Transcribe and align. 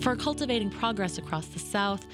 for 0.00 0.16
cultivating 0.16 0.70
progress 0.70 1.18
across 1.18 1.46
the 1.48 1.58
South, 1.58 2.06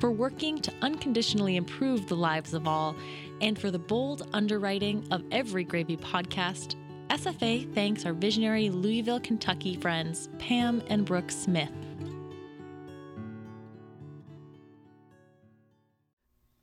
for 0.00 0.10
working 0.10 0.58
to 0.60 0.72
unconditionally 0.82 1.56
improve 1.56 2.08
the 2.08 2.16
lives 2.16 2.54
of 2.54 2.66
all, 2.66 2.96
and 3.40 3.58
for 3.58 3.70
the 3.70 3.78
bold 3.78 4.28
underwriting 4.32 5.06
of 5.10 5.22
every 5.30 5.64
Gravy 5.64 5.96
podcast, 5.96 6.76
SFA 7.10 7.72
thanks 7.74 8.06
our 8.06 8.14
visionary 8.14 8.70
Louisville, 8.70 9.20
Kentucky 9.20 9.76
friends, 9.76 10.30
Pam 10.38 10.82
and 10.88 11.04
Brooke 11.04 11.30
Smith. 11.30 11.70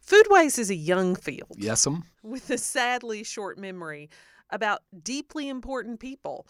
Foodways 0.06 0.60
is 0.60 0.70
a 0.70 0.76
young 0.76 1.16
field. 1.16 1.56
Yes'm. 1.58 2.04
With 2.24 2.50
a 2.50 2.58
sadly 2.58 3.24
short 3.24 3.58
memory 3.58 4.10
about 4.50 4.82
deeply 5.04 5.48
important 5.48 6.00
people. 6.00 6.48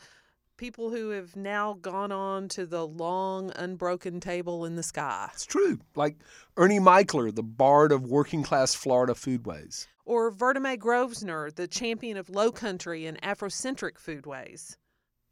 People 0.61 0.91
who 0.91 1.09
have 1.09 1.35
now 1.35 1.73
gone 1.81 2.11
on 2.11 2.47
to 2.49 2.67
the 2.67 2.85
long, 2.85 3.51
unbroken 3.55 4.19
table 4.19 4.63
in 4.63 4.75
the 4.75 4.83
sky. 4.83 5.27
It's 5.33 5.47
true. 5.47 5.79
Like 5.95 6.17
Ernie 6.55 6.79
Mickler, 6.79 7.33
the 7.33 7.41
bard 7.41 7.91
of 7.91 8.03
working 8.03 8.43
class 8.43 8.75
Florida 8.75 9.13
foodways. 9.13 9.87
Or 10.05 10.31
Vertamae 10.31 10.77
Grosvenor, 10.77 11.49
the 11.49 11.67
champion 11.67 12.15
of 12.15 12.29
low 12.29 12.51
country 12.51 13.07
and 13.07 13.19
Afrocentric 13.23 13.93
foodways. 13.93 14.77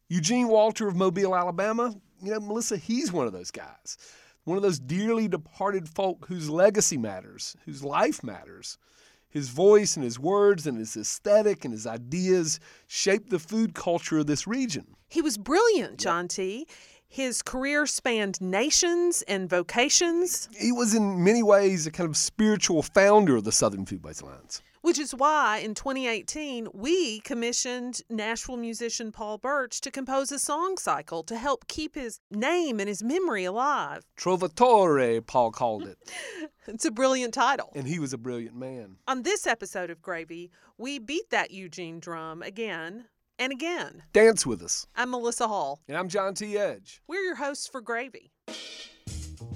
Eugene 0.07 0.47
Walter 0.47 0.87
of 0.87 0.95
Mobile, 0.95 1.35
Alabama. 1.35 1.93
You 2.23 2.31
know, 2.31 2.39
Melissa, 2.39 2.77
he's 2.77 3.11
one 3.11 3.27
of 3.27 3.33
those 3.33 3.51
guys. 3.51 3.97
One 4.45 4.57
of 4.57 4.63
those 4.63 4.79
dearly 4.79 5.27
departed 5.27 5.87
folk 5.87 6.25
whose 6.27 6.49
legacy 6.49 6.97
matters, 6.97 7.55
whose 7.65 7.83
life 7.83 8.23
matters. 8.23 8.79
His 9.29 9.49
voice 9.49 9.95
and 9.95 10.03
his 10.03 10.19
words 10.19 10.65
and 10.65 10.77
his 10.77 10.97
aesthetic 10.97 11.63
and 11.63 11.73
his 11.73 11.85
ideas 11.85 12.59
shaped 12.87 13.29
the 13.29 13.39
food 13.39 13.73
culture 13.75 14.19
of 14.19 14.27
this 14.27 14.47
region. 14.47 14.95
He 15.07 15.21
was 15.21 15.37
brilliant, 15.37 15.99
John 15.99 16.27
T. 16.27 16.67
His 17.07 17.41
career 17.41 17.87
spanned 17.87 18.39
nations 18.39 19.23
and 19.23 19.49
vocations. 19.49 20.47
He 20.55 20.71
was, 20.71 20.93
in 20.93 21.23
many 21.23 21.41
ways, 21.41 21.87
a 21.87 21.91
kind 21.91 22.07
of 22.07 22.15
spiritual 22.15 22.83
founder 22.83 23.35
of 23.35 23.43
the 23.43 23.51
Southern 23.51 23.85
Foodways 23.85 24.21
Alliance. 24.21 24.61
Which 24.81 24.97
is 24.97 25.13
why 25.13 25.57
in 25.57 25.73
2018 25.73 26.69
we 26.73 27.19
commissioned 27.19 28.01
Nashville 28.09 28.55
musician 28.55 29.11
Paul 29.11 29.37
Burch 29.37 29.81
to 29.81 29.91
compose 29.91 30.31
a 30.31 30.39
song 30.39 30.77
cycle 30.77 31.21
to 31.23 31.37
help 31.37 31.67
keep 31.67 31.95
his 31.95 32.21
name 32.31 32.79
and 32.79 32.87
his 32.87 33.03
memory 33.03 33.43
alive. 33.43 34.05
Trovatore, 34.17 35.25
Paul 35.25 35.51
called 35.51 35.85
it. 35.85 35.97
it's 36.67 36.85
a 36.85 36.91
brilliant 36.91 37.33
title. 37.33 37.71
And 37.75 37.85
he 37.85 37.99
was 37.99 38.13
a 38.13 38.17
brilliant 38.17 38.55
man. 38.55 38.95
On 39.07 39.23
this 39.23 39.45
episode 39.45 39.89
of 39.89 40.01
Gravy, 40.01 40.49
we 40.77 40.97
beat 40.97 41.29
that 41.31 41.51
Eugene 41.51 41.99
drum 41.99 42.41
again 42.41 43.05
and 43.37 43.51
again. 43.51 44.03
Dance 44.13 44.45
with 44.45 44.61
us. 44.61 44.87
I'm 44.95 45.11
Melissa 45.11 45.47
Hall. 45.47 45.81
And 45.89 45.97
I'm 45.97 46.07
John 46.07 46.33
T. 46.35 46.57
Edge. 46.57 47.01
We're 47.05 47.21
your 47.21 47.35
hosts 47.35 47.67
for 47.67 47.81
Gravy. 47.81 48.31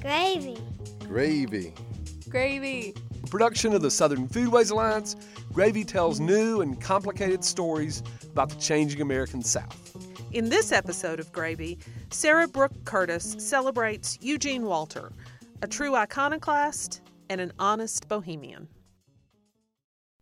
Gravy. 0.02 0.58
Gravy. 1.08 1.74
Gravy. 2.30 2.94
Production 3.30 3.74
of 3.74 3.82
the 3.82 3.90
Southern 3.90 4.28
Foodways 4.28 4.72
Alliance, 4.72 5.16
Gravy 5.52 5.84
tells 5.84 6.20
new 6.20 6.62
and 6.62 6.80
complicated 6.80 7.44
stories 7.44 8.04
about 8.32 8.50
the 8.50 8.56
changing 8.60 9.02
American 9.02 9.42
South. 9.42 9.96
In 10.32 10.50
this 10.50 10.72
episode 10.72 11.20
of 11.20 11.32
Gravy, 11.32 11.80
Sara 12.10 12.48
Brooke 12.48 12.86
Curtis 12.86 13.36
celebrates 13.40 14.18
Eugene 14.22 14.66
Walter, 14.66 15.12
a 15.62 15.68
true 15.68 15.96
iconoclast 15.96 17.02
and 17.30 17.40
an 17.40 17.54
honest 17.60 18.08
bohemian. 18.08 18.68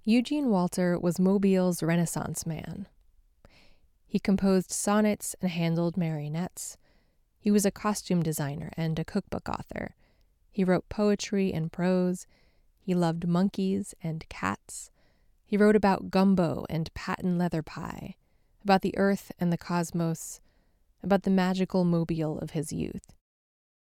Eugene 0.03 0.49
Walter 0.49 0.97
was 0.97 1.19
Mobile's 1.19 1.83
Renaissance 1.83 2.45
man. 2.45 2.87
He 4.05 4.19
composed 4.19 4.71
sonnets 4.71 5.35
and 5.41 5.49
handled 5.49 5.95
marionettes. 5.95 6.77
He 7.39 7.51
was 7.51 7.65
a 7.65 7.71
costume 7.71 8.21
designer 8.21 8.71
and 8.75 8.97
a 8.99 9.05
cookbook 9.05 9.47
author. 9.47 9.95
He 10.51 10.63
wrote 10.63 10.89
poetry 10.89 11.53
and 11.53 11.71
prose. 11.71 12.27
He 12.81 12.95
loved 12.95 13.27
monkeys 13.27 13.93
and 14.03 14.27
cats. 14.27 14.91
He 15.45 15.57
wrote 15.57 15.75
about 15.75 16.11
gumbo 16.11 16.65
and 16.69 16.93
patent 16.93 17.37
leather 17.37 17.61
pie, 17.61 18.15
about 18.63 18.81
the 18.81 18.97
earth 18.97 19.31
and 19.39 19.51
the 19.51 19.57
cosmos, 19.57 20.41
about 21.03 21.23
the 21.23 21.29
magical 21.29 21.83
Mobile 21.83 22.39
of 22.39 22.51
his 22.51 22.73
youth. 22.73 23.13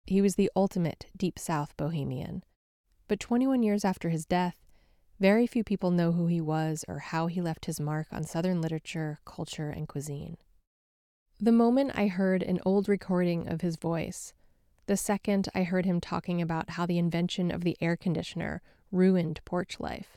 He 0.07 0.21
was 0.21 0.35
the 0.35 0.51
ultimate 0.55 1.07
Deep 1.17 1.39
South 1.39 1.77
bohemian. 1.77 2.43
But 3.09 3.21
21 3.21 3.63
years 3.63 3.85
after 3.85 4.09
his 4.09 4.27
death, 4.27 4.57
very 5.19 5.47
few 5.47 5.63
people 5.63 5.91
know 5.91 6.13
who 6.13 6.27
he 6.27 6.41
was 6.41 6.85
or 6.89 6.99
how 6.99 7.27
he 7.27 7.41
left 7.43 7.67
his 7.67 7.81
mark 7.81 8.07
on 8.11 8.25
Southern 8.25 8.61
literature, 8.61 9.19
culture, 9.25 9.71
and 9.71 9.87
cuisine. 9.87 10.39
The 11.39 11.53
moment 11.53 11.93
I 11.95 12.07
heard 12.07 12.43
an 12.43 12.61
old 12.65 12.89
recording 12.89 13.49
of 13.49 13.61
his 13.61 13.77
voice, 13.77 14.33
the 14.87 14.97
second 14.97 15.49
I 15.55 15.63
heard 15.63 15.87
him 15.87 16.01
talking 16.01 16.43
about 16.43 16.71
how 16.71 16.87
the 16.87 16.99
invention 16.99 17.51
of 17.51 17.63
the 17.63 17.77
air 17.81 17.97
conditioner 17.97 18.63
ruined 18.91 19.41
porch 19.45 19.79
life, 19.79 20.17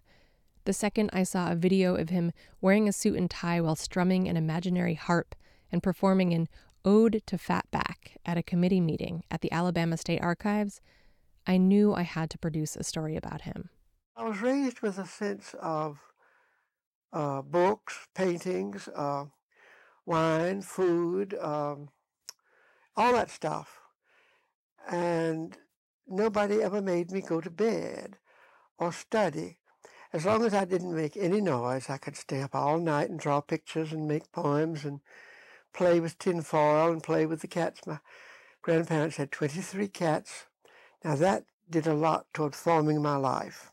the 0.66 0.74
second 0.74 1.10
I 1.14 1.24
saw 1.24 1.52
a 1.52 1.56
video 1.56 1.96
of 1.96 2.10
him 2.10 2.32
wearing 2.62 2.88
a 2.88 2.94
suit 2.94 3.18
and 3.18 3.30
tie 3.30 3.60
while 3.62 3.76
strumming 3.76 4.28
an 4.28 4.38
imaginary 4.38 4.96
harp 4.96 5.36
and 5.72 5.84
performing 5.84 6.34
an 6.34 6.48
Ode 6.86 7.22
to 7.28 7.38
Fatback 7.38 8.18
at 8.26 8.38
a 8.38 8.44
committee 8.44 8.82
meeting 8.82 9.24
at 9.32 9.42
the 9.42 9.52
Alabama 9.52 9.96
State 9.96 10.22
Archives, 10.22 10.82
I 11.48 11.58
knew 11.58 11.94
I 11.94 12.02
had 12.02 12.30
to 12.32 12.38
produce 12.38 12.76
a 12.76 12.84
story 12.84 13.16
about 13.16 13.42
him. 13.42 13.70
I 14.16 14.24
was 14.28 14.42
raised 14.42 14.82
with 14.82 14.98
a 14.98 15.06
sense 15.06 15.56
of 15.62 16.00
uh, 17.14 17.42
books, 17.42 18.08
paintings, 18.16 18.90
uh, 18.96 19.26
wine, 20.06 20.62
food, 20.62 21.36
um, 21.36 21.90
all 22.96 23.14
that 23.14 23.30
stuff. 23.30 23.83
And 24.90 25.58
nobody 26.08 26.62
ever 26.62 26.82
made 26.82 27.12
me 27.12 27.22
go 27.22 27.42
to 27.42 27.50
bed 27.50 28.18
or 28.78 28.92
study. 28.92 29.58
As 30.12 30.26
long 30.26 30.46
as 30.46 30.54
I 30.54 30.66
didn't 30.66 30.96
make 30.96 31.18
any 31.18 31.42
noise, 31.42 31.90
I 31.90 31.98
could 31.98 32.16
stay 32.16 32.42
up 32.42 32.54
all 32.54 32.78
night 32.80 33.10
and 33.10 33.20
draw 33.20 33.42
pictures 33.42 33.92
and 33.92 34.08
make 34.08 34.32
poems 34.32 34.86
and 34.86 35.00
play 35.74 36.00
with 36.00 36.20
tinfoil 36.20 36.92
and 36.92 37.02
play 37.02 37.26
with 37.26 37.42
the 37.42 37.48
cats. 37.48 37.82
My 37.88 38.00
grandparents 38.62 39.18
had 39.18 39.32
23 39.32 39.88
cats. 39.88 40.46
Now 41.04 41.16
that 41.16 41.46
did 41.70 41.88
a 41.88 41.96
lot 41.96 42.28
toward 42.34 42.56
forming 42.56 43.02
my 43.02 43.16
life 43.16 43.72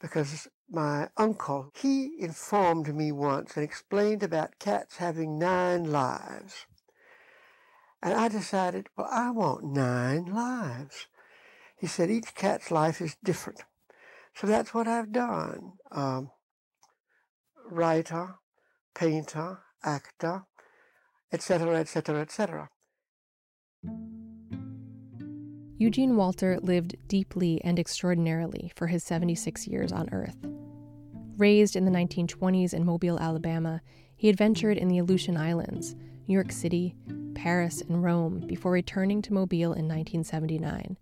because 0.00 0.48
my 0.70 1.08
uncle, 1.16 1.72
he 1.74 2.14
informed 2.18 2.94
me 2.94 3.12
once 3.12 3.56
and 3.56 3.64
explained 3.64 4.22
about 4.22 4.58
cats 4.58 4.96
having 4.96 5.38
nine 5.38 5.84
lives. 5.90 6.66
And 8.02 8.14
I 8.14 8.28
decided, 8.28 8.88
well, 8.96 9.08
I 9.10 9.30
want 9.30 9.64
nine 9.64 10.26
lives. 10.26 11.06
He 11.76 11.86
said 11.86 12.10
each 12.10 12.34
cat's 12.34 12.70
life 12.70 13.00
is 13.00 13.16
different. 13.22 13.64
So 14.34 14.46
that's 14.46 14.74
what 14.74 14.86
I've 14.86 15.12
done. 15.12 15.72
Um, 15.90 16.30
writer, 17.70 18.36
painter, 18.94 19.60
actor, 19.82 20.44
etc., 21.32 21.80
etc., 21.80 22.20
etc. 22.20 22.68
Eugene 25.78 26.16
Walter 26.16 26.58
lived 26.62 26.96
deeply 27.06 27.60
and 27.62 27.78
extraordinarily 27.78 28.72
for 28.76 28.86
his 28.86 29.04
76 29.04 29.66
years 29.66 29.92
on 29.92 30.08
Earth. 30.10 30.36
Raised 31.36 31.76
in 31.76 31.84
the 31.84 31.90
1920s 31.90 32.72
in 32.72 32.86
Mobile, 32.86 33.18
Alabama, 33.18 33.82
he 34.16 34.30
adventured 34.30 34.78
in 34.78 34.88
the 34.88 34.98
Aleutian 34.98 35.36
Islands, 35.36 35.94
New 36.26 36.34
York 36.34 36.52
City, 36.52 36.94
Paris, 37.34 37.82
and 37.82 38.02
Rome 38.02 38.40
before 38.46 38.72
returning 38.72 39.22
to 39.22 39.32
Mobile 39.32 39.72
in 39.72 39.86
1979. 39.88 40.96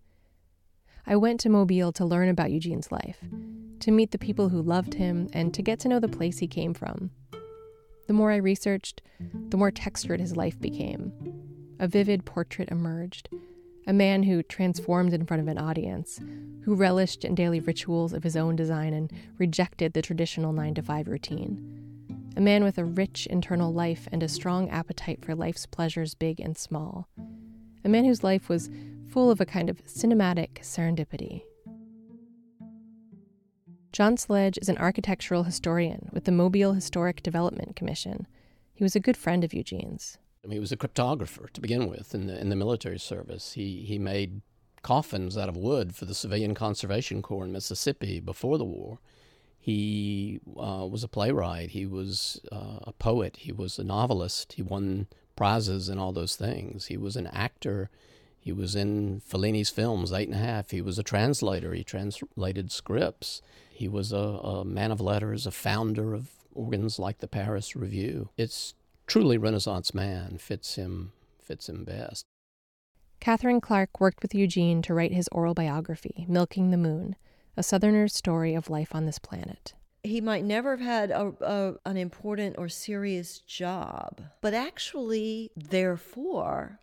I 1.07 1.17
went 1.17 1.41
to 1.41 1.49
Mobile 1.49 1.93
to 1.93 2.05
learn 2.05 2.29
about 2.29 2.51
Eugene's 2.51 2.93
life, 2.93 3.19
to 3.81 3.91
meet 3.91 4.11
the 4.11 4.19
people 4.19 4.49
who 4.49 4.63
loved 4.63 4.95
him, 4.95 5.29
and 5.33 5.53
to 5.55 5.63
get 5.63 5.79
to 5.81 5.89
know 5.89 6.01
the 6.01 6.09
place 6.09 6.39
he 6.39 6.47
came 6.47 6.75
from. 6.75 7.11
The 8.07 8.13
more 8.13 8.33
I 8.33 8.37
researched, 8.37 9.03
the 9.49 9.57
more 9.57 9.71
textured 9.71 10.21
his 10.21 10.37
life 10.37 10.61
became. 10.61 11.13
A 11.79 11.89
vivid 11.89 12.25
portrait 12.25 12.71
emerged 12.71 13.29
a 13.87 13.93
man 13.93 14.23
who 14.23 14.43
transformed 14.43 15.13
in 15.13 15.27
front 15.27 15.43
of 15.43 15.49
an 15.49 15.59
audience, 15.59 16.21
who 16.63 16.75
relished 16.75 17.25
in 17.25 17.35
daily 17.35 17.61
rituals 17.61 18.13
of 18.13 18.23
his 18.23 18.37
own 18.37 18.57
design 18.57 18.95
and 18.95 19.13
rejected 19.39 19.93
the 19.93 20.03
traditional 20.03 20.53
9 20.53 20.75
to 20.75 20.83
5 20.83 21.09
routine. 21.09 21.84
A 22.37 22.41
man 22.41 22.65
with 22.65 22.79
a 22.79 22.85
rich 22.85 23.27
internal 23.27 23.73
life 23.73 24.09
and 24.11 24.21
a 24.23 24.29
strong 24.29 24.69
appetite 24.69 25.25
for 25.25 25.37
life's 25.37 25.67
pleasures, 25.67 26.17
big 26.17 26.41
and 26.41 26.59
small. 26.59 27.09
A 27.85 27.89
man 27.89 28.05
whose 28.05 28.25
life 28.25 28.49
was 28.49 28.71
full 29.09 29.31
of 29.31 29.41
a 29.41 29.47
kind 29.47 29.71
of 29.71 29.85
cinematic 29.85 30.61
serendipity. 30.61 31.43
John 33.93 34.17
Sledge 34.17 34.59
is 34.61 34.69
an 34.69 34.79
architectural 34.79 35.45
historian 35.45 36.09
with 36.13 36.25
the 36.25 36.33
Mobile 36.33 36.73
Historic 36.73 37.23
Development 37.23 37.77
Commission. 37.77 38.27
He 38.73 38.83
was 38.83 38.97
a 38.97 39.01
good 39.01 39.17
friend 39.17 39.45
of 39.45 39.55
Eugene's. 39.55 40.19
I 40.43 40.49
mean, 40.49 40.57
he 40.57 40.61
was 40.61 40.73
a 40.73 40.77
cryptographer 40.77 41.49
to 41.53 41.61
begin 41.61 41.89
with 41.89 42.17
in 42.17 42.27
the 42.27 42.39
in 42.41 42.49
the 42.49 42.57
military 42.57 42.99
service. 42.99 43.53
He 43.53 43.85
he 43.87 43.97
made 44.01 44.43
coffins 44.83 45.39
out 45.39 45.49
of 45.49 45.57
wood 45.57 45.95
for 45.95 46.05
the 46.05 46.15
Civilian 46.15 46.55
Conservation 46.55 47.23
Corps 47.23 47.45
in 47.45 47.53
Mississippi 47.53 48.19
before 48.19 48.59
the 48.59 48.65
war. 48.65 48.99
He 49.65 50.41
uh, 50.59 50.87
was 50.87 51.03
a 51.03 51.09
playwright. 51.09 51.71
He 51.71 51.87
was 51.87 52.39
uh, 52.53 52.81
a 52.83 52.93
poet. 52.93 53.39
He 53.39 53.51
was 53.51 53.79
a 53.79 53.83
novelist. 53.83 54.53
He 54.53 54.63
won 54.63 55.07
prizes 55.37 55.89
and 55.89 55.99
all 55.99 56.13
those 56.13 56.37
things. 56.37 56.89
He 56.89 56.99
was 56.99 57.17
an 57.17 57.29
actor. 57.29 57.89
He 58.39 58.53
was 58.53 58.77
in 58.77 59.21
Fellini's 59.21 59.71
films, 59.71 60.13
Eight 60.13 60.29
and 60.29 60.37
a 60.37 60.39
Half. 60.39 60.73
He 60.73 60.83
was 60.83 60.99
a 60.99 61.03
translator. 61.03 61.73
He 61.73 61.83
translated 61.83 62.73
scripts. 62.73 63.41
He 63.71 63.89
was 63.89 64.13
a, 64.13 64.19
a 64.19 64.67
man 64.67 64.93
of 64.93 65.01
letters, 65.01 65.47
a 65.47 65.51
founder 65.51 66.13
of 66.13 66.29
organs 66.53 66.99
like 66.99 67.21
the 67.21 67.27
Paris 67.27 67.75
Review. 67.75 68.29
It's 68.37 68.75
truly 69.07 69.39
Renaissance 69.39 69.95
man, 69.95 70.37
fits 70.37 70.75
him, 70.75 71.13
fits 71.43 71.71
him 71.71 71.85
best. 71.85 72.27
Katherine 73.19 73.63
Clark 73.63 73.99
worked 73.99 74.21
with 74.21 74.35
Eugene 74.35 74.83
to 74.83 74.93
write 74.93 75.15
his 75.15 75.27
oral 75.33 75.55
biography, 75.55 76.27
Milking 76.29 76.71
the 76.71 76.77
Moon, 76.77 77.17
a 77.57 77.63
Southerner's 77.63 78.15
story 78.15 78.55
of 78.55 78.71
life 78.71 78.95
on 78.95 79.07
this 79.07 79.19
planet. 79.19 79.75
He 80.03 80.21
might 80.21 80.45
never 80.45 80.77
have 80.77 80.81
had 80.81 81.11
a, 81.11 81.33
a, 81.41 81.75
an 81.89 81.97
important 81.97 82.57
or 82.59 82.69
serious 82.69 83.39
job, 83.39 84.21
but 84.41 84.53
actually, 84.53 85.51
therefore, 85.57 86.81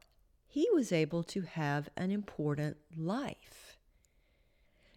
he 0.48 0.68
was 0.74 0.92
able 0.92 1.24
to 1.24 1.42
have 1.42 1.90
an 1.96 2.12
important 2.12 2.78
life. 2.98 3.78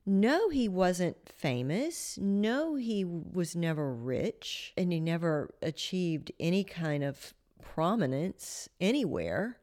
No, 0.07 0.51
he 0.51 0.69
wasn't 0.69 1.17
famous. 1.29 2.19
No, 2.19 2.75
he 2.75 3.05
was 3.05 3.57
never 3.57 3.93
rich, 3.93 4.73
and 4.77 4.93
he 4.93 5.01
never 5.01 5.55
achieved 5.63 6.33
any 6.39 6.65
kind 6.65 7.03
of 7.03 7.35
prominence 7.63 8.69
anywhere. 8.81 9.59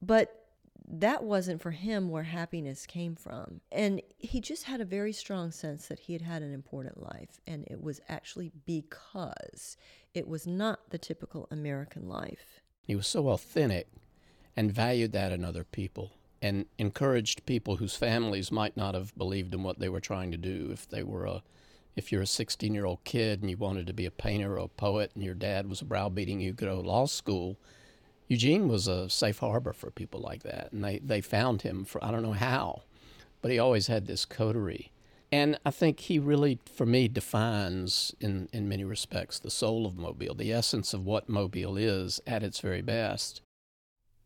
But 0.00 0.41
that 0.88 1.22
wasn't 1.22 1.60
for 1.60 1.70
him 1.70 2.08
where 2.08 2.22
happiness 2.22 2.86
came 2.86 3.14
from. 3.14 3.60
And 3.70 4.02
he 4.18 4.40
just 4.40 4.64
had 4.64 4.80
a 4.80 4.84
very 4.84 5.12
strong 5.12 5.50
sense 5.50 5.86
that 5.88 6.00
he 6.00 6.12
had 6.12 6.22
had 6.22 6.42
an 6.42 6.52
important 6.52 7.02
life. 7.02 7.40
And 7.46 7.64
it 7.68 7.82
was 7.82 8.00
actually 8.08 8.52
because 8.66 9.76
it 10.14 10.28
was 10.28 10.46
not 10.46 10.90
the 10.90 10.98
typical 10.98 11.48
American 11.50 12.08
life. 12.08 12.60
He 12.86 12.96
was 12.96 13.06
so 13.06 13.28
authentic 13.28 13.88
and 14.56 14.72
valued 14.72 15.12
that 15.12 15.32
in 15.32 15.44
other 15.44 15.64
people 15.64 16.12
and 16.42 16.66
encouraged 16.76 17.46
people 17.46 17.76
whose 17.76 17.94
families 17.94 18.50
might 18.50 18.76
not 18.76 18.94
have 18.94 19.16
believed 19.16 19.54
in 19.54 19.62
what 19.62 19.78
they 19.78 19.88
were 19.88 20.00
trying 20.00 20.32
to 20.32 20.36
do 20.36 20.70
if 20.72 20.88
they 20.88 21.02
were 21.02 21.24
a 21.24 21.42
if 21.94 22.10
you're 22.10 22.22
a 22.22 22.26
16 22.26 22.74
year 22.74 22.86
old 22.86 23.04
kid 23.04 23.40
and 23.40 23.50
you 23.50 23.56
wanted 23.56 23.86
to 23.86 23.92
be 23.92 24.06
a 24.06 24.10
painter 24.10 24.54
or 24.54 24.64
a 24.64 24.68
poet 24.68 25.10
and 25.14 25.22
your 25.22 25.34
dad 25.34 25.68
was 25.68 25.82
browbeating 25.82 26.40
you 26.40 26.50
to 26.50 26.56
go 26.56 26.66
to 26.66 26.88
law 26.88 27.06
school 27.06 27.58
eugene 28.32 28.66
was 28.66 28.88
a 28.88 29.10
safe 29.10 29.40
harbor 29.40 29.74
for 29.74 29.90
people 29.90 30.18
like 30.18 30.42
that 30.42 30.72
and 30.72 30.82
they, 30.82 30.98
they 31.00 31.20
found 31.20 31.60
him 31.60 31.84
for 31.84 32.02
i 32.02 32.10
don't 32.10 32.22
know 32.22 32.32
how 32.32 32.80
but 33.42 33.50
he 33.50 33.58
always 33.58 33.88
had 33.88 34.06
this 34.06 34.24
coterie 34.24 34.90
and 35.30 35.58
i 35.66 35.70
think 35.70 36.00
he 36.00 36.18
really 36.18 36.58
for 36.64 36.86
me 36.86 37.08
defines 37.08 38.14
in, 38.20 38.48
in 38.50 38.66
many 38.66 38.84
respects 38.84 39.38
the 39.38 39.50
soul 39.50 39.84
of 39.84 39.98
mobile 39.98 40.34
the 40.34 40.50
essence 40.50 40.94
of 40.94 41.04
what 41.04 41.28
mobile 41.28 41.76
is 41.76 42.20
at 42.26 42.42
its 42.42 42.58
very 42.60 42.82
best 42.82 43.42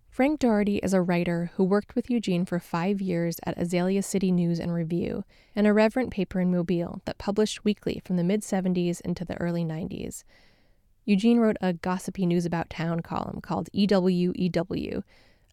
Frank 0.08 0.40
Doherty 0.40 0.78
is 0.78 0.94
a 0.94 1.02
writer 1.02 1.50
who 1.56 1.64
worked 1.64 1.94
with 1.94 2.08
Eugene 2.08 2.46
for 2.46 2.58
five 2.58 3.02
years 3.02 3.36
at 3.44 3.58
Azalea 3.58 4.02
City 4.02 4.32
News 4.32 4.58
and 4.58 4.72
Review, 4.72 5.24
an 5.54 5.66
irreverent 5.66 6.10
paper 6.10 6.40
in 6.40 6.50
Mobile 6.50 7.02
that 7.04 7.18
published 7.18 7.66
weekly 7.66 8.00
from 8.02 8.16
the 8.16 8.24
mid 8.24 8.40
70s 8.40 9.02
into 9.02 9.26
the 9.26 9.38
early 9.38 9.62
90s. 9.62 10.24
Eugene 11.08 11.38
wrote 11.38 11.56
a 11.60 11.72
gossipy 11.72 12.26
news 12.26 12.44
about 12.44 12.68
town 12.68 13.00
column 13.00 13.40
called 13.40 13.68
EWEW, 13.72 15.02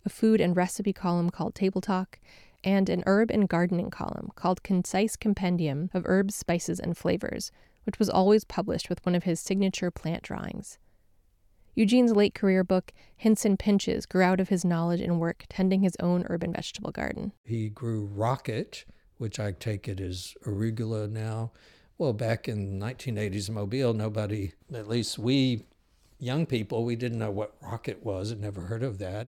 a 0.04 0.10
food 0.10 0.42
and 0.42 0.58
recipe 0.58 0.92
column 0.92 1.30
called 1.30 1.54
Table 1.54 1.80
Talk, 1.80 2.20
and 2.64 2.90
an 2.90 3.04
herb 3.06 3.30
and 3.30 3.48
gardening 3.48 3.92
column 3.92 4.32
called 4.34 4.64
Concise 4.64 5.16
Compendium 5.16 5.92
of 5.94 6.06
Herbs, 6.08 6.34
Spices, 6.36 6.80
and 6.80 6.98
Flavors, 6.98 7.52
which 7.84 8.00
was 8.00 8.10
always 8.10 8.44
published 8.44 8.90
with 8.90 9.06
one 9.06 9.14
of 9.14 9.26
his 9.26 9.40
signature 9.40 9.92
plant 9.92 10.24
drawings. 10.24 10.80
Eugene's 11.76 12.16
late 12.16 12.34
career 12.34 12.64
book, 12.64 12.92
Hints 13.16 13.46
and 13.46 13.60
Pinches, 13.60 14.08
grew 14.08 14.24
out 14.24 14.40
of 14.40 14.50
his 14.50 14.66
knowledge 14.66 15.02
and 15.02 15.20
work 15.20 15.44
tending 15.50 15.82
his 15.82 15.96
own 16.00 16.26
urban 16.32 16.54
vegetable 16.54 16.92
garden. 16.92 17.32
He 17.44 17.70
grew 17.70 18.06
rocket, 18.06 18.86
which 19.18 19.40
I 19.40 19.52
take 19.52 19.88
it 19.88 20.00
is 20.00 20.36
arugula 20.48 21.08
now. 21.08 21.52
Well, 21.98 22.14
back 22.14 22.48
in 22.48 22.80
1980s 22.80 23.50
Mobile, 23.50 23.94
nobody, 23.94 24.54
at 24.74 24.88
least 24.88 25.20
we 25.20 25.66
young 26.20 26.46
people, 26.46 26.84
we 26.86 26.96
didn't 26.96 27.20
know 27.20 27.32
what 27.32 27.56
rocket 27.62 28.04
was, 28.04 28.30
had 28.30 28.40
never 28.40 28.62
heard 28.62 28.84
of 28.84 28.98
that. 29.00 29.28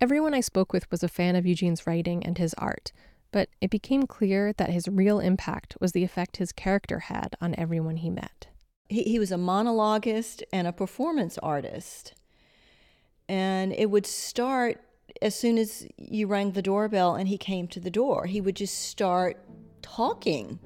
Everyone 0.00 0.34
I 0.34 0.40
spoke 0.40 0.72
with 0.72 0.90
was 0.90 1.02
a 1.02 1.08
fan 1.08 1.36
of 1.36 1.46
Eugene's 1.46 1.86
writing 1.86 2.24
and 2.24 2.38
his 2.38 2.54
art, 2.54 2.92
but 3.32 3.48
it 3.60 3.70
became 3.70 4.06
clear 4.06 4.52
that 4.54 4.70
his 4.70 4.88
real 4.88 5.20
impact 5.20 5.76
was 5.80 5.92
the 5.92 6.04
effect 6.04 6.38
his 6.38 6.52
character 6.52 7.00
had 7.00 7.36
on 7.40 7.54
everyone 7.56 7.96
he 7.96 8.10
met 8.10 8.48
he, 8.88 9.02
he 9.02 9.18
was 9.18 9.32
a 9.32 9.36
monologuist 9.36 10.42
and 10.52 10.66
a 10.66 10.72
performance 10.72 11.38
artist. 11.38 12.14
And 13.28 13.72
it 13.72 13.90
would 13.90 14.06
start 14.06 14.80
as 15.22 15.34
soon 15.34 15.58
as 15.58 15.86
you 15.96 16.26
rang 16.26 16.52
the 16.52 16.62
doorbell 16.62 17.14
and 17.14 17.28
he 17.28 17.38
came 17.38 17.68
to 17.68 17.80
the 17.80 17.90
door. 17.90 18.26
He 18.26 18.40
would 18.40 18.56
just 18.56 18.78
start 18.78 19.38
talking 19.82 20.58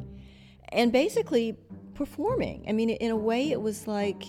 and 0.72 0.92
basically 0.92 1.56
performing. 1.94 2.64
I 2.68 2.72
mean, 2.72 2.90
in 2.90 3.10
a 3.10 3.16
way, 3.16 3.50
it 3.50 3.60
was 3.60 3.86
like 3.86 4.22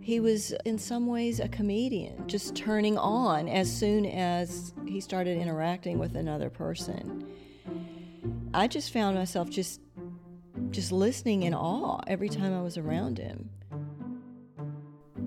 he 0.00 0.20
was, 0.20 0.52
in 0.64 0.78
some 0.78 1.06
ways, 1.06 1.40
a 1.40 1.48
comedian, 1.48 2.26
just 2.26 2.56
turning 2.56 2.96
on 2.96 3.48
as 3.48 3.70
soon 3.70 4.06
as 4.06 4.72
he 4.86 5.00
started 5.00 5.38
interacting 5.38 5.98
with 5.98 6.16
another 6.16 6.50
person. 6.50 7.26
I 8.52 8.66
just 8.66 8.92
found 8.92 9.16
myself 9.16 9.50
just 9.50 9.80
just 10.70 10.92
listening 10.92 11.44
in 11.44 11.54
awe 11.54 12.00
every 12.06 12.28
time 12.28 12.52
I 12.52 12.62
was 12.62 12.76
around 12.76 13.18
him. 13.18 13.48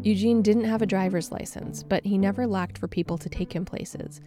Eugene 0.01 0.41
didn't 0.41 0.65
have 0.65 0.81
a 0.81 0.85
driver's 0.85 1.31
license, 1.31 1.81
but 1.81 2.05
he 2.05 2.17
never 2.17 2.45
lacked 2.45 2.77
for 2.77 2.87
people 2.87 3.17
to 3.17 3.29
take 3.29 3.53
him 3.53 3.65
places. 3.65 4.21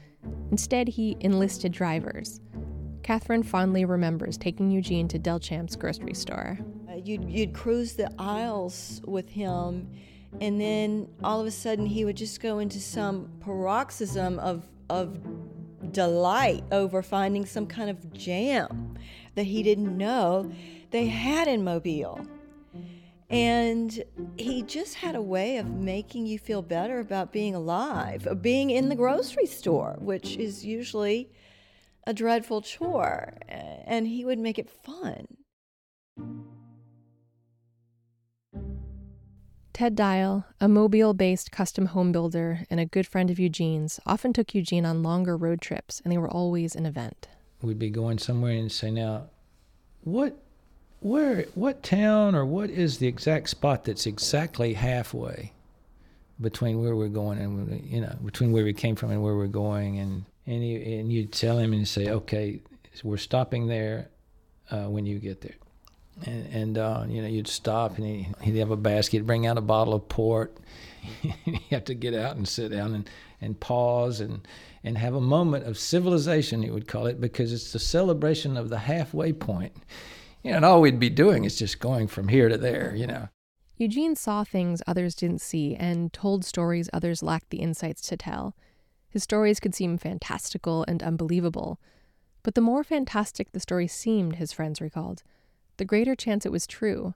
Instead, 0.50 0.88
he 0.88 1.16
enlisted 1.20 1.72
drivers. 1.72 2.40
Katherine 3.06 3.44
fondly 3.44 3.84
remembers 3.84 4.36
taking 4.36 4.68
Eugene 4.68 5.06
to 5.06 5.16
Delchamps 5.16 5.78
grocery 5.78 6.12
store. 6.12 6.58
Uh, 6.90 6.96
you'd, 6.96 7.30
you'd 7.30 7.54
cruise 7.54 7.92
the 7.92 8.10
aisles 8.18 9.00
with 9.04 9.28
him, 9.28 9.88
and 10.40 10.60
then 10.60 11.08
all 11.22 11.40
of 11.40 11.46
a 11.46 11.52
sudden 11.52 11.86
he 11.86 12.04
would 12.04 12.16
just 12.16 12.40
go 12.40 12.58
into 12.58 12.80
some 12.80 13.30
paroxysm 13.38 14.40
of, 14.40 14.66
of 14.90 15.20
delight 15.92 16.64
over 16.72 17.00
finding 17.00 17.46
some 17.46 17.68
kind 17.68 17.90
of 17.90 18.12
jam 18.12 18.98
that 19.36 19.44
he 19.44 19.62
didn't 19.62 19.96
know 19.96 20.50
they 20.90 21.06
had 21.06 21.46
in 21.46 21.62
Mobile. 21.62 22.26
And 23.30 24.02
he 24.36 24.62
just 24.62 24.96
had 24.96 25.14
a 25.14 25.22
way 25.22 25.58
of 25.58 25.70
making 25.70 26.26
you 26.26 26.40
feel 26.40 26.60
better 26.60 26.98
about 26.98 27.32
being 27.32 27.54
alive, 27.54 28.26
being 28.42 28.70
in 28.70 28.88
the 28.88 28.96
grocery 28.96 29.46
store, 29.46 29.94
which 30.00 30.36
is 30.38 30.64
usually 30.64 31.30
a 32.06 32.14
dreadful 32.14 32.62
chore. 32.62 33.34
And 33.48 34.06
he 34.06 34.24
would 34.24 34.38
make 34.38 34.58
it 34.58 34.70
fun. 34.70 35.26
Ted 39.72 39.94
Dial, 39.94 40.46
a 40.58 40.68
Mobile 40.68 41.12
based 41.12 41.52
custom 41.52 41.86
home 41.86 42.10
builder 42.10 42.60
and 42.70 42.80
a 42.80 42.86
good 42.86 43.06
friend 43.06 43.30
of 43.30 43.38
Eugene's, 43.38 44.00
often 44.06 44.32
took 44.32 44.54
Eugene 44.54 44.86
on 44.86 45.02
longer 45.02 45.36
road 45.36 45.60
trips, 45.60 46.00
and 46.02 46.10
they 46.10 46.16
were 46.16 46.30
always 46.30 46.74
an 46.74 46.86
event. 46.86 47.28
We'd 47.60 47.78
be 47.78 47.90
going 47.90 48.18
somewhere 48.18 48.52
and 48.52 48.72
say, 48.72 48.90
Now, 48.90 49.24
what 50.02 50.34
where 51.00 51.42
what 51.54 51.82
town 51.82 52.34
or 52.34 52.46
what 52.46 52.70
is 52.70 52.98
the 52.98 53.06
exact 53.06 53.50
spot 53.50 53.84
that's 53.84 54.06
exactly 54.06 54.72
halfway 54.72 55.52
between 56.40 56.82
where 56.82 56.96
we're 56.96 57.08
going 57.08 57.38
and 57.38 57.84
you 57.84 58.00
know 58.00 58.16
between 58.24 58.52
where 58.52 58.64
we 58.64 58.72
came 58.72 58.96
from 58.96 59.10
and 59.10 59.22
where 59.22 59.36
we're 59.36 59.46
going 59.46 59.98
and 59.98 60.24
and 60.46 60.66
you 60.66 60.78
and 60.78 61.12
you 61.12 61.26
tell 61.26 61.58
him 61.58 61.72
and 61.72 61.80
you 61.80 61.86
say 61.86 62.08
okay 62.08 62.60
we're 63.04 63.16
stopping 63.16 63.66
there 63.66 64.08
uh, 64.70 64.84
when 64.84 65.04
you 65.04 65.18
get 65.18 65.42
there 65.42 65.54
and, 66.24 66.46
and 66.52 66.78
uh, 66.78 67.04
you 67.08 67.20
know 67.20 67.28
you'd 67.28 67.48
stop 67.48 67.98
and 67.98 68.06
he, 68.06 68.28
he'd 68.40 68.58
have 68.58 68.70
a 68.70 68.76
basket 68.76 69.26
bring 69.26 69.46
out 69.46 69.58
a 69.58 69.62
bottle 69.62 69.94
of 69.94 70.08
port 70.08 70.56
you 71.22 71.58
have 71.70 71.84
to 71.84 71.94
get 71.94 72.14
out 72.14 72.36
and 72.36 72.48
sit 72.48 72.70
down 72.70 72.94
and, 72.94 73.10
and 73.40 73.60
pause 73.60 74.20
and 74.20 74.46
and 74.82 74.96
have 74.96 75.14
a 75.14 75.20
moment 75.20 75.66
of 75.66 75.78
civilization 75.78 76.62
he 76.62 76.70
would 76.70 76.88
call 76.88 77.06
it 77.06 77.20
because 77.20 77.52
it's 77.52 77.72
the 77.72 77.78
celebration 77.78 78.56
of 78.56 78.70
the 78.70 78.78
halfway 78.78 79.32
point 79.32 79.72
you 80.46 80.52
know, 80.52 80.58
and 80.58 80.64
all 80.64 80.80
we'd 80.80 81.00
be 81.00 81.10
doing 81.10 81.44
is 81.44 81.58
just 81.58 81.80
going 81.80 82.06
from 82.06 82.28
here 82.28 82.48
to 82.48 82.56
there, 82.56 82.94
you 82.94 83.04
know. 83.04 83.28
Eugene 83.78 84.14
saw 84.14 84.44
things 84.44 84.80
others 84.86 85.16
didn't 85.16 85.40
see 85.40 85.74
and 85.74 86.12
told 86.12 86.44
stories 86.44 86.88
others 86.92 87.20
lacked 87.20 87.50
the 87.50 87.58
insights 87.58 88.00
to 88.02 88.16
tell. 88.16 88.54
His 89.16 89.22
stories 89.22 89.60
could 89.60 89.74
seem 89.74 89.96
fantastical 89.96 90.84
and 90.86 91.02
unbelievable, 91.02 91.80
but 92.42 92.54
the 92.54 92.60
more 92.60 92.84
fantastic 92.84 93.50
the 93.50 93.60
story 93.60 93.86
seemed, 93.86 94.36
his 94.36 94.52
friends 94.52 94.78
recalled, 94.78 95.22
the 95.78 95.86
greater 95.86 96.14
chance 96.14 96.44
it 96.44 96.52
was 96.52 96.66
true. 96.66 97.14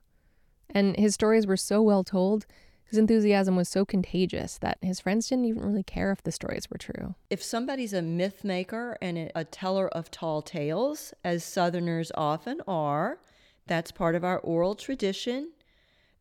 And 0.67 0.97
his 0.97 1.13
stories 1.13 1.45
were 1.45 1.57
so 1.57 1.79
well 1.79 2.03
told 2.03 2.47
his 2.85 2.97
enthusiasm 2.97 3.55
was 3.55 3.69
so 3.69 3.85
contagious 3.85 4.57
that 4.57 4.79
his 4.81 4.99
friends 4.99 5.29
didn't 5.29 5.45
even 5.45 5.61
really 5.61 5.83
care 5.83 6.11
if 6.11 6.23
the 6.23 6.31
stories 6.31 6.71
were 6.71 6.79
true. 6.79 7.13
If 7.29 7.43
somebody's 7.43 7.93
a 7.93 8.01
myth 8.01 8.43
maker 8.43 8.97
and 8.99 9.31
a 9.35 9.43
teller 9.43 9.87
of 9.89 10.09
tall 10.09 10.41
tales, 10.41 11.13
as 11.23 11.43
Southerners 11.43 12.11
often 12.15 12.61
are, 12.67 13.19
that's 13.67 13.91
part 13.91 14.15
of 14.15 14.23
our 14.23 14.39
oral 14.39 14.73
tradition. 14.73 15.51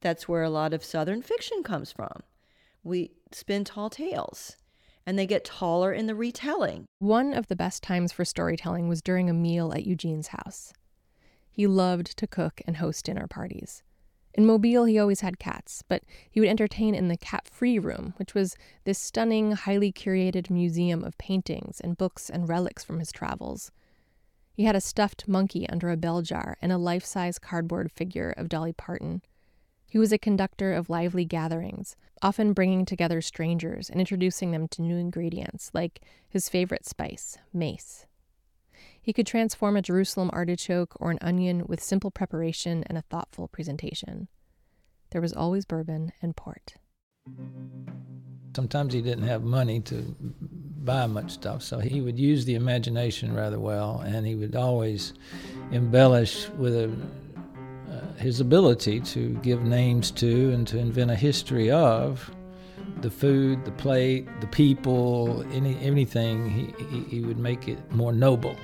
That's 0.02 0.28
where 0.28 0.42
a 0.42 0.50
lot 0.50 0.74
of 0.74 0.84
Southern 0.84 1.22
fiction 1.22 1.62
comes 1.62 1.90
from. 1.90 2.22
We 2.84 3.12
spin 3.32 3.64
tall 3.64 3.88
tales. 3.88 4.58
And 5.10 5.18
they 5.18 5.26
get 5.26 5.44
taller 5.44 5.92
in 5.92 6.06
the 6.06 6.14
retelling. 6.14 6.86
One 7.00 7.34
of 7.34 7.48
the 7.48 7.56
best 7.56 7.82
times 7.82 8.12
for 8.12 8.24
storytelling 8.24 8.86
was 8.86 9.02
during 9.02 9.28
a 9.28 9.34
meal 9.34 9.72
at 9.72 9.84
Eugene's 9.84 10.28
house. 10.28 10.72
He 11.50 11.66
loved 11.66 12.16
to 12.16 12.28
cook 12.28 12.62
and 12.64 12.76
host 12.76 13.06
dinner 13.06 13.26
parties. 13.26 13.82
In 14.34 14.46
Mobile, 14.46 14.84
he 14.84 15.00
always 15.00 15.18
had 15.18 15.40
cats, 15.40 15.82
but 15.88 16.04
he 16.30 16.38
would 16.38 16.48
entertain 16.48 16.94
in 16.94 17.08
the 17.08 17.16
cat 17.16 17.48
free 17.48 17.76
room, 17.76 18.14
which 18.18 18.34
was 18.34 18.56
this 18.84 19.00
stunning, 19.00 19.50
highly 19.50 19.90
curated 19.90 20.48
museum 20.48 21.02
of 21.02 21.18
paintings 21.18 21.80
and 21.80 21.98
books 21.98 22.30
and 22.30 22.48
relics 22.48 22.84
from 22.84 23.00
his 23.00 23.10
travels. 23.10 23.72
He 24.52 24.62
had 24.62 24.76
a 24.76 24.80
stuffed 24.80 25.26
monkey 25.26 25.68
under 25.68 25.90
a 25.90 25.96
bell 25.96 26.22
jar 26.22 26.56
and 26.62 26.70
a 26.70 26.78
life 26.78 27.04
size 27.04 27.40
cardboard 27.40 27.90
figure 27.90 28.32
of 28.36 28.48
Dolly 28.48 28.72
Parton. 28.72 29.22
He 29.90 29.98
was 29.98 30.12
a 30.12 30.18
conductor 30.18 30.72
of 30.72 30.88
lively 30.88 31.24
gatherings, 31.24 31.96
often 32.22 32.52
bringing 32.52 32.84
together 32.84 33.20
strangers 33.20 33.90
and 33.90 33.98
introducing 33.98 34.52
them 34.52 34.68
to 34.68 34.82
new 34.82 34.96
ingredients, 34.96 35.72
like 35.74 36.00
his 36.28 36.48
favorite 36.48 36.86
spice, 36.86 37.38
mace. 37.52 38.06
He 39.02 39.12
could 39.12 39.26
transform 39.26 39.76
a 39.76 39.82
Jerusalem 39.82 40.30
artichoke 40.32 40.94
or 41.00 41.10
an 41.10 41.18
onion 41.20 41.64
with 41.66 41.82
simple 41.82 42.12
preparation 42.12 42.84
and 42.86 42.96
a 42.96 43.02
thoughtful 43.02 43.48
presentation. 43.48 44.28
There 45.10 45.20
was 45.20 45.32
always 45.32 45.64
bourbon 45.64 46.12
and 46.22 46.36
port. 46.36 46.74
Sometimes 48.54 48.94
he 48.94 49.02
didn't 49.02 49.26
have 49.26 49.42
money 49.42 49.80
to 49.80 50.14
buy 50.84 51.06
much 51.06 51.32
stuff, 51.32 51.64
so 51.64 51.80
he 51.80 52.00
would 52.00 52.16
use 52.16 52.44
the 52.44 52.54
imagination 52.54 53.34
rather 53.34 53.58
well, 53.58 54.04
and 54.06 54.24
he 54.24 54.36
would 54.36 54.54
always 54.54 55.14
embellish 55.72 56.48
with 56.50 56.76
a, 56.76 56.96
uh, 57.90 58.12
his 58.18 58.40
ability 58.40 59.00
to 59.00 59.30
give 59.42 59.62
names 59.62 60.10
to 60.12 60.52
and 60.52 60.66
to 60.68 60.78
invent 60.78 61.10
a 61.10 61.16
history 61.16 61.70
of 61.70 62.30
the 63.00 63.10
food, 63.10 63.64
the 63.64 63.72
plate, 63.72 64.28
the 64.40 64.46
people, 64.46 65.44
any 65.52 65.78
anything. 65.80 66.50
He, 66.50 66.84
he, 66.86 67.00
he 67.04 67.20
would 67.20 67.38
make 67.38 67.68
it 67.68 67.78
more 67.92 68.12
noble 68.12 68.56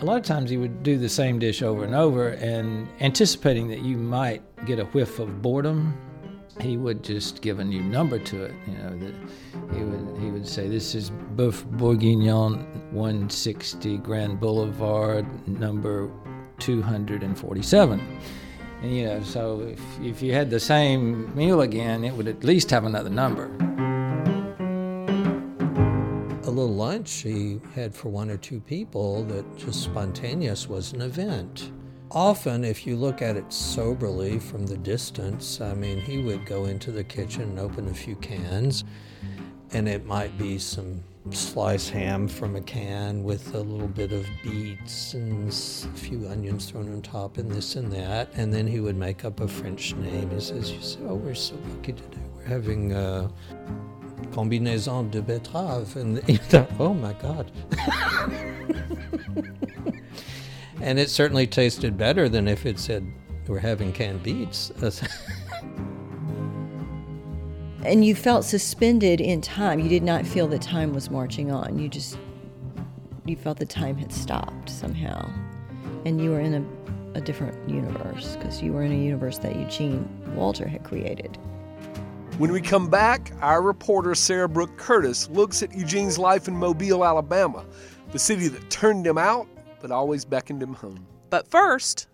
a 0.00 0.04
lot 0.04 0.16
of 0.16 0.22
times 0.22 0.48
he 0.48 0.56
would 0.56 0.82
do 0.82 0.96
the 0.96 1.08
same 1.08 1.38
dish 1.38 1.62
over 1.62 1.84
and 1.84 1.94
over 1.94 2.30
and 2.30 2.88
anticipating 3.00 3.68
that 3.68 3.82
you 3.82 3.96
might 3.96 4.42
get 4.64 4.78
a 4.78 4.84
whiff 4.86 5.18
of 5.18 5.42
boredom 5.42 5.96
he 6.60 6.76
would 6.76 7.02
just 7.02 7.42
give 7.42 7.58
a 7.58 7.64
new 7.64 7.82
number 7.82 8.18
to 8.18 8.44
it 8.44 8.54
you 8.66 8.74
know 8.74 8.90
he 9.74 9.82
would 9.82 10.18
he 10.18 10.30
would 10.30 10.46
say 10.46 10.68
this 10.68 10.94
is 10.94 11.10
boeuf 11.36 11.64
bourguignon 11.72 12.64
160 12.92 13.98
grand 13.98 14.40
boulevard 14.40 15.26
number 15.48 16.10
247 16.58 18.00
and 18.82 18.96
you 18.96 19.06
know 19.06 19.22
so 19.22 19.60
if, 19.60 19.80
if 20.00 20.22
you 20.22 20.32
had 20.32 20.50
the 20.50 20.60
same 20.60 21.34
meal 21.34 21.62
again 21.62 22.04
it 22.04 22.12
would 22.12 22.28
at 22.28 22.44
least 22.44 22.70
have 22.70 22.84
another 22.84 23.10
number 23.10 23.50
A 26.48 26.50
little 26.50 26.74
lunch 26.74 27.12
he 27.12 27.60
had 27.74 27.94
for 27.94 28.08
one 28.08 28.30
or 28.30 28.38
two 28.38 28.58
people 28.58 29.22
that 29.24 29.58
just 29.58 29.82
spontaneous 29.82 30.66
was 30.66 30.94
an 30.94 31.02
event. 31.02 31.72
Often, 32.10 32.64
if 32.64 32.86
you 32.86 32.96
look 32.96 33.20
at 33.20 33.36
it 33.36 33.52
soberly 33.52 34.38
from 34.38 34.64
the 34.64 34.78
distance, 34.78 35.60
I 35.60 35.74
mean, 35.74 36.00
he 36.00 36.22
would 36.22 36.46
go 36.46 36.64
into 36.64 36.90
the 36.90 37.04
kitchen 37.04 37.42
and 37.42 37.58
open 37.58 37.86
a 37.88 37.92
few 37.92 38.16
cans, 38.16 38.84
and 39.74 39.86
it 39.86 40.06
might 40.06 40.38
be 40.38 40.58
some 40.58 41.04
sliced 41.32 41.90
ham 41.90 42.28
from 42.28 42.56
a 42.56 42.60
can 42.60 43.22
with 43.22 43.54
a 43.54 43.60
little 43.60 43.88
bit 43.88 44.12
of 44.12 44.26
beets 44.42 45.14
and 45.14 45.48
a 45.50 45.98
few 45.98 46.26
onions 46.28 46.70
thrown 46.70 46.92
on 46.92 47.02
top 47.02 47.38
and 47.38 47.50
this 47.50 47.76
and 47.76 47.92
that. 47.92 48.30
And 48.34 48.52
then 48.52 48.66
he 48.66 48.80
would 48.80 48.96
make 48.96 49.24
up 49.24 49.40
a 49.40 49.48
French 49.48 49.94
name. 49.94 50.30
He 50.30 50.40
says, 50.40 50.72
"You 50.72 50.80
say, 50.80 51.00
oh, 51.08 51.14
we're 51.14 51.34
so 51.34 51.56
lucky 51.68 51.92
today. 51.92 52.22
We're 52.36 52.44
having 52.44 52.92
uh, 52.92 53.28
combinaison 54.32 55.10
de 55.10 55.22
betterave. 55.22 55.96
And 55.96 56.22
you 56.28 56.38
thought, 56.38 56.70
oh 56.78 56.94
my 56.94 57.12
God. 57.14 57.50
and 60.80 60.98
it 60.98 61.10
certainly 61.10 61.46
tasted 61.46 61.96
better 61.96 62.28
than 62.28 62.48
if 62.48 62.66
it 62.66 62.78
said, 62.78 63.10
we're 63.46 63.58
having 63.58 63.92
canned 63.92 64.22
beets. 64.22 64.70
and 67.84 68.04
you 68.04 68.14
felt 68.14 68.44
suspended 68.44 69.20
in 69.20 69.40
time. 69.40 69.80
You 69.80 69.88
did 69.88 70.02
not 70.02 70.26
feel 70.26 70.48
that 70.48 70.62
time 70.62 70.92
was 70.92 71.10
marching 71.10 71.50
on. 71.50 71.78
You 71.78 71.88
just, 71.88 72.18
you 73.24 73.36
felt 73.36 73.58
the 73.58 73.66
time 73.66 73.96
had 73.96 74.12
stopped 74.12 74.70
somehow. 74.70 75.30
And 76.04 76.20
you 76.20 76.30
were 76.30 76.40
in 76.40 76.54
a, 76.54 77.18
a 77.18 77.20
different 77.20 77.68
universe 77.68 78.36
because 78.36 78.62
you 78.62 78.72
were 78.72 78.82
in 78.82 78.92
a 78.92 78.96
universe 78.96 79.38
that 79.38 79.56
Eugene 79.56 80.08
Walter 80.34 80.66
had 80.66 80.84
created. 80.84 81.36
When 82.38 82.52
we 82.52 82.60
come 82.60 82.88
back, 82.88 83.32
our 83.40 83.62
reporter 83.62 84.14
Sara 84.14 84.48
Brooke 84.48 84.76
Curtis 84.76 85.28
looks 85.30 85.62
at 85.62 85.74
Eugene's 85.74 86.18
life 86.18 86.46
in 86.46 86.54
Mobile, 86.56 87.04
Alabama, 87.04 87.64
the 88.12 88.18
city 88.18 88.48
that 88.48 88.70
turned 88.70 89.06
him 89.06 89.18
out 89.18 89.48
but 89.80 89.90
always 89.90 90.24
beckoned 90.24 90.62
him 90.62 90.74
home. 90.74 91.06
But 91.30 91.48
first, 91.48 92.06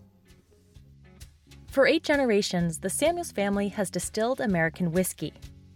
for 1.67 1.87
eight 1.87 2.03
generations, 2.03 2.79
the 2.79 2.89
Samuels 2.89 3.31
family 3.31 3.69
has 3.69 3.89
distilled 3.89 4.39
American 4.39 4.91
whiskey. 4.91 5.33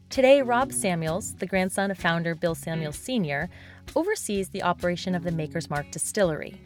Today, 0.10 0.42
Rob 0.42 0.74
Samuels, 0.74 1.36
the 1.36 1.46
grandson 1.46 1.92
of 1.92 1.98
founder 1.98 2.34
Bill 2.34 2.56
Samuels 2.56 2.98
Sr., 2.98 3.50
oversees 3.96 4.50
the 4.50 4.64
operation 4.64 5.14
of 5.14 5.24
the 5.24 5.32
Maker's 5.32 5.70
Mark 5.70 5.92
distillery. 5.92 6.60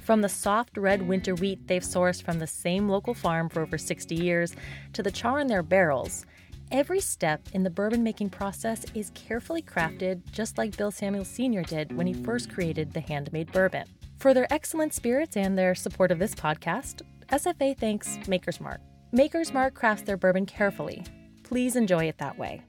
From 0.00 0.22
the 0.22 0.28
soft 0.28 0.76
red 0.76 1.06
winter 1.06 1.34
wheat 1.34 1.68
they've 1.68 1.82
sourced 1.82 2.22
from 2.22 2.38
the 2.38 2.46
same 2.46 2.88
local 2.88 3.14
farm 3.14 3.48
for 3.48 3.60
over 3.60 3.76
60 3.76 4.14
years 4.14 4.56
to 4.94 5.02
the 5.02 5.10
char 5.10 5.38
in 5.38 5.46
their 5.46 5.62
barrels, 5.62 6.24
Every 6.70 7.00
step 7.00 7.40
in 7.54 7.62
the 7.62 7.70
bourbon 7.70 8.02
making 8.02 8.28
process 8.28 8.84
is 8.92 9.10
carefully 9.14 9.62
crafted, 9.62 10.20
just 10.32 10.58
like 10.58 10.76
Bill 10.76 10.90
Samuels 10.90 11.28
Sr. 11.28 11.62
did 11.62 11.96
when 11.96 12.06
he 12.06 12.12
first 12.12 12.52
created 12.52 12.92
the 12.92 13.00
handmade 13.00 13.50
bourbon. 13.52 13.86
For 14.18 14.34
their 14.34 14.52
excellent 14.52 14.92
spirits 14.92 15.34
and 15.34 15.56
their 15.56 15.74
support 15.74 16.10
of 16.10 16.18
this 16.18 16.34
podcast, 16.34 17.00
SFA 17.30 17.74
thanks 17.78 18.18
Maker's 18.28 18.60
Mark. 18.60 18.80
Maker's 19.12 19.54
Mark 19.54 19.72
crafts 19.72 20.02
their 20.02 20.18
bourbon 20.18 20.44
carefully. 20.44 21.04
Please 21.42 21.74
enjoy 21.74 22.04
it 22.04 22.18
that 22.18 22.36
way. 22.36 22.62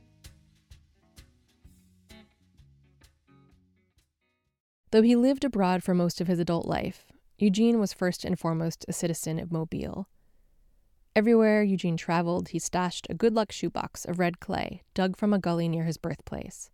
Though 4.91 5.01
he 5.03 5.15
lived 5.15 5.43
abroad 5.43 5.83
for 5.83 5.93
most 5.93 6.19
of 6.19 6.27
his 6.27 6.39
adult 6.39 6.65
life, 6.65 7.11
Eugene 7.37 7.79
was 7.79 7.93
first 7.93 8.25
and 8.25 8.39
foremost 8.39 8.85
a 8.87 8.93
citizen 8.93 9.39
of 9.39 9.51
Mobile. 9.51 10.07
Everywhere 11.15 11.63
Eugene 11.63 11.97
traveled, 11.97 12.49
he 12.49 12.59
stashed 12.59 13.07
a 13.09 13.13
good 13.13 13.33
luck 13.33 13.51
shoebox 13.51 14.05
of 14.05 14.19
red 14.19 14.39
clay 14.39 14.83
dug 14.93 15.15
from 15.15 15.33
a 15.33 15.39
gully 15.39 15.67
near 15.67 15.83
his 15.83 15.97
birthplace. 15.97 16.71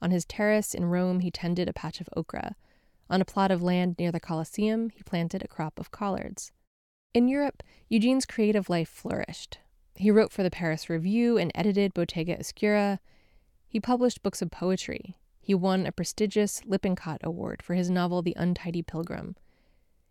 On 0.00 0.10
his 0.10 0.24
terrace 0.24 0.74
in 0.74 0.84
Rome, 0.84 1.20
he 1.20 1.30
tended 1.30 1.68
a 1.68 1.72
patch 1.72 2.00
of 2.00 2.08
okra. 2.16 2.54
On 3.10 3.20
a 3.20 3.24
plot 3.24 3.50
of 3.50 3.62
land 3.62 3.96
near 3.98 4.12
the 4.12 4.20
Colosseum, 4.20 4.90
he 4.90 5.02
planted 5.02 5.42
a 5.42 5.48
crop 5.48 5.80
of 5.80 5.90
collards. 5.90 6.52
In 7.14 7.26
Europe, 7.26 7.62
Eugene's 7.88 8.26
creative 8.26 8.68
life 8.68 8.88
flourished. 8.88 9.58
He 9.94 10.10
wrote 10.10 10.30
for 10.30 10.42
the 10.42 10.50
Paris 10.50 10.88
Review 10.88 11.38
and 11.38 11.50
edited 11.54 11.94
Botteghe 11.94 12.38
Oscure. 12.38 13.00
He 13.66 13.80
published 13.80 14.22
books 14.22 14.42
of 14.42 14.50
poetry. 14.50 15.16
He 15.48 15.54
won 15.54 15.86
a 15.86 15.92
prestigious 15.92 16.60
Lippincott 16.66 17.22
Award 17.24 17.62
for 17.62 17.72
his 17.72 17.88
novel 17.88 18.20
The 18.20 18.36
Untidy 18.36 18.82
Pilgrim. 18.82 19.34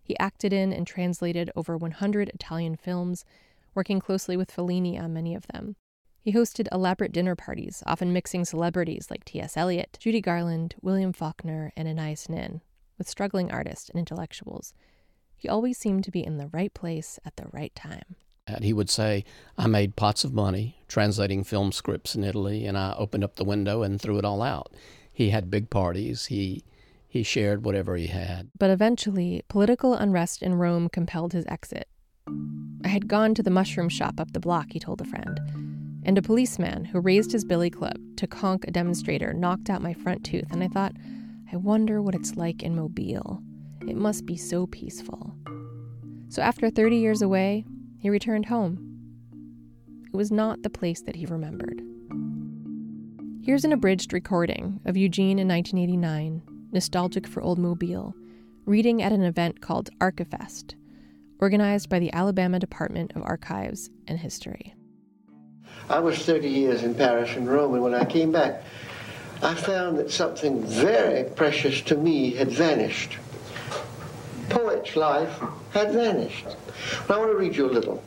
He 0.02 0.18
acted 0.18 0.52
in 0.52 0.74
and 0.74 0.88
translated 0.88 1.52
over 1.56 1.78
100 1.78 2.30
Italian 2.30 2.76
films 2.76 3.24
working 3.76 4.00
closely 4.00 4.36
with 4.36 4.52
Fellini 4.52 5.00
on 5.00 5.14
many 5.14 5.36
of 5.36 5.46
them. 5.46 5.76
He 6.20 6.34
hosted 6.34 6.68
elaborate 6.72 7.12
dinner 7.12 7.36
parties, 7.36 7.84
often 7.86 8.12
mixing 8.12 8.46
celebrities 8.46 9.12
like 9.12 9.26
T.S. 9.26 9.56
Eliot, 9.56 10.00
Judy 10.00 10.22
Garland, 10.22 10.74
William 10.82 11.14
Faulkner, 11.14 11.72
and 11.78 11.88
Anais 11.88 12.26
Nin, 12.28 12.62
with 12.98 13.08
struggling 13.08 13.52
artists 13.52 13.90
and 13.92 14.00
intellectuals. 14.00 14.74
He 15.36 15.48
always 15.48 15.78
seemed 15.78 16.04
to 16.06 16.12
be 16.12 16.26
in 16.26 16.38
the 16.38 16.48
right 16.48 16.74
place 16.74 17.20
at 17.24 17.36
the 17.36 17.46
right 17.52 17.76
time. 17.76 18.16
And 18.48 18.64
he 18.64 18.74
would 18.74 18.90
say, 18.90 19.24
I 19.56 19.68
made 19.68 19.96
pots 19.96 20.24
of 20.24 20.34
money 20.34 20.80
translating 20.88 21.44
film 21.44 21.72
scripts 21.72 22.16
in 22.16 22.24
Italy, 22.24 22.66
and 22.66 22.76
I 22.76 22.96
opened 22.98 23.24
up 23.24 23.36
the 23.36 23.44
window 23.44 23.84
and 23.84 24.02
threw 24.02 24.18
it 24.18 24.26
all 24.26 24.42
out. 24.42 24.74
He 25.18 25.32
had 25.32 25.50
big 25.50 25.72
parties. 25.72 26.28
He 26.28 26.64
he 27.08 27.24
shared 27.24 27.66
whatever 27.66 27.96
he 27.96 28.06
had. 28.06 28.52
But 28.56 28.70
eventually, 28.70 29.42
political 29.48 29.96
unrest 29.96 30.44
in 30.44 30.54
Rome 30.54 30.90
compelled 30.90 31.34
his 31.34 31.44
exit, 31.48 31.88
I 32.84 32.90
had 32.90 33.08
gone 33.08 33.34
to 33.34 33.42
the 33.42 33.50
mushroom 33.50 33.90
shop 33.90 34.20
up 34.20 34.34
the 34.34 34.40
block, 34.40 34.68
he 34.74 34.80
told 34.80 35.02
a 35.02 35.06
friend, 35.06 35.40
and 36.04 36.20
a 36.20 36.22
policeman 36.22 36.86
who 36.86 37.00
raised 37.00 37.32
his 37.32 37.46
billy 37.46 37.72
club 37.72 37.98
to 38.18 38.28
conk 38.28 38.68
a 38.68 38.72
demonstrator 38.72 39.34
knocked 39.34 39.72
out 39.72 39.82
my 39.82 39.96
front 39.96 40.24
tooth, 40.24 40.52
and 40.52 40.64
I 40.64 40.68
thought, 40.68 40.94
I 41.52 41.56
wonder 41.56 42.00
what 42.00 42.14
it's 42.14 42.36
like 42.36 42.62
in 42.62 42.76
Mobile. 42.76 43.42
It 43.88 43.96
must 43.96 44.28
be 44.28 44.38
so 44.38 44.68
peaceful. 44.68 45.34
So 46.30 46.44
after 46.44 46.70
30 46.70 46.96
years 46.96 47.24
away, 47.24 47.66
he 47.98 48.12
returned 48.12 48.46
home. 48.46 48.78
It 50.06 50.16
was 50.16 50.32
not 50.32 50.62
the 50.62 50.70
place 50.70 51.02
that 51.02 51.16
he 51.16 51.26
remembered. 51.26 51.82
Here's 53.48 53.64
an 53.64 53.72
abridged 53.72 54.12
recording 54.12 54.82
of 54.84 54.98
Eugene 54.98 55.40
in 55.40 55.48
1989, 55.48 56.42
nostalgic 56.74 57.26
for 57.26 57.42
Old 57.42 57.58
Mobile, 57.58 58.14
reading 58.66 59.02
at 59.02 59.14
an 59.14 59.24
event 59.24 59.62
called 59.62 59.90
Archifest, 60.02 60.76
organized 61.40 61.88
by 61.88 62.00
the 62.00 62.12
Alabama 62.12 62.60
Department 62.60 63.14
of 63.16 63.24
Archives 63.24 63.90
and 64.06 64.20
History. 64.20 64.76
I 65.88 66.00
was 66.00 66.18
30 66.18 66.50
years 66.50 66.84
in 66.84 66.94
Paris 66.94 67.38
and 67.38 67.50
Rome, 67.50 67.76
and 67.76 67.84
when 67.84 67.94
I 67.94 68.04
came 68.04 68.34
back, 68.34 68.64
I 69.42 69.54
found 69.56 69.98
that 69.98 70.12
something 70.12 70.62
very 70.66 71.24
precious 71.30 71.80
to 71.84 71.96
me 71.96 72.32
had 72.32 72.52
vanished. 72.52 73.16
Poet's 74.50 74.98
life 74.98 75.42
had 75.72 75.94
vanished. 75.94 76.48
I 77.08 77.18
want 77.18 77.32
to 77.32 77.38
read 77.38 77.56
you 77.56 77.70
a 77.70 77.72
little. 77.72 78.04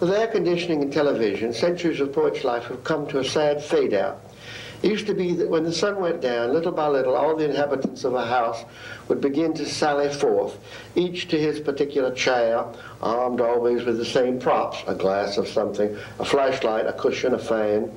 With 0.00 0.10
air 0.10 0.26
conditioning 0.26 0.82
and 0.82 0.92
television, 0.92 1.54
centuries 1.54 2.00
of 2.00 2.12
poet's 2.12 2.44
life 2.44 2.64
have 2.64 2.84
come 2.84 3.06
to 3.06 3.20
a 3.20 3.24
sad 3.24 3.64
fade 3.64 3.94
out. 3.94 4.20
It 4.84 4.90
used 4.90 5.06
to 5.06 5.14
be 5.14 5.32
that 5.36 5.48
when 5.48 5.64
the 5.64 5.72
sun 5.72 5.98
went 5.98 6.20
down, 6.20 6.52
little 6.52 6.70
by 6.70 6.88
little, 6.88 7.16
all 7.16 7.34
the 7.34 7.48
inhabitants 7.48 8.04
of 8.04 8.12
a 8.12 8.26
house 8.26 8.66
would 9.08 9.18
begin 9.18 9.54
to 9.54 9.64
sally 9.64 10.12
forth, 10.12 10.58
each 10.94 11.26
to 11.28 11.40
his 11.40 11.58
particular 11.58 12.10
chair, 12.10 12.66
armed 13.00 13.40
always 13.40 13.84
with 13.84 13.96
the 13.96 14.04
same 14.04 14.38
props, 14.38 14.84
a 14.86 14.94
glass 14.94 15.38
of 15.38 15.48
something, 15.48 15.96
a 16.18 16.24
flashlight, 16.26 16.86
a 16.86 16.92
cushion, 16.92 17.32
a 17.32 17.38
fan. 17.38 17.90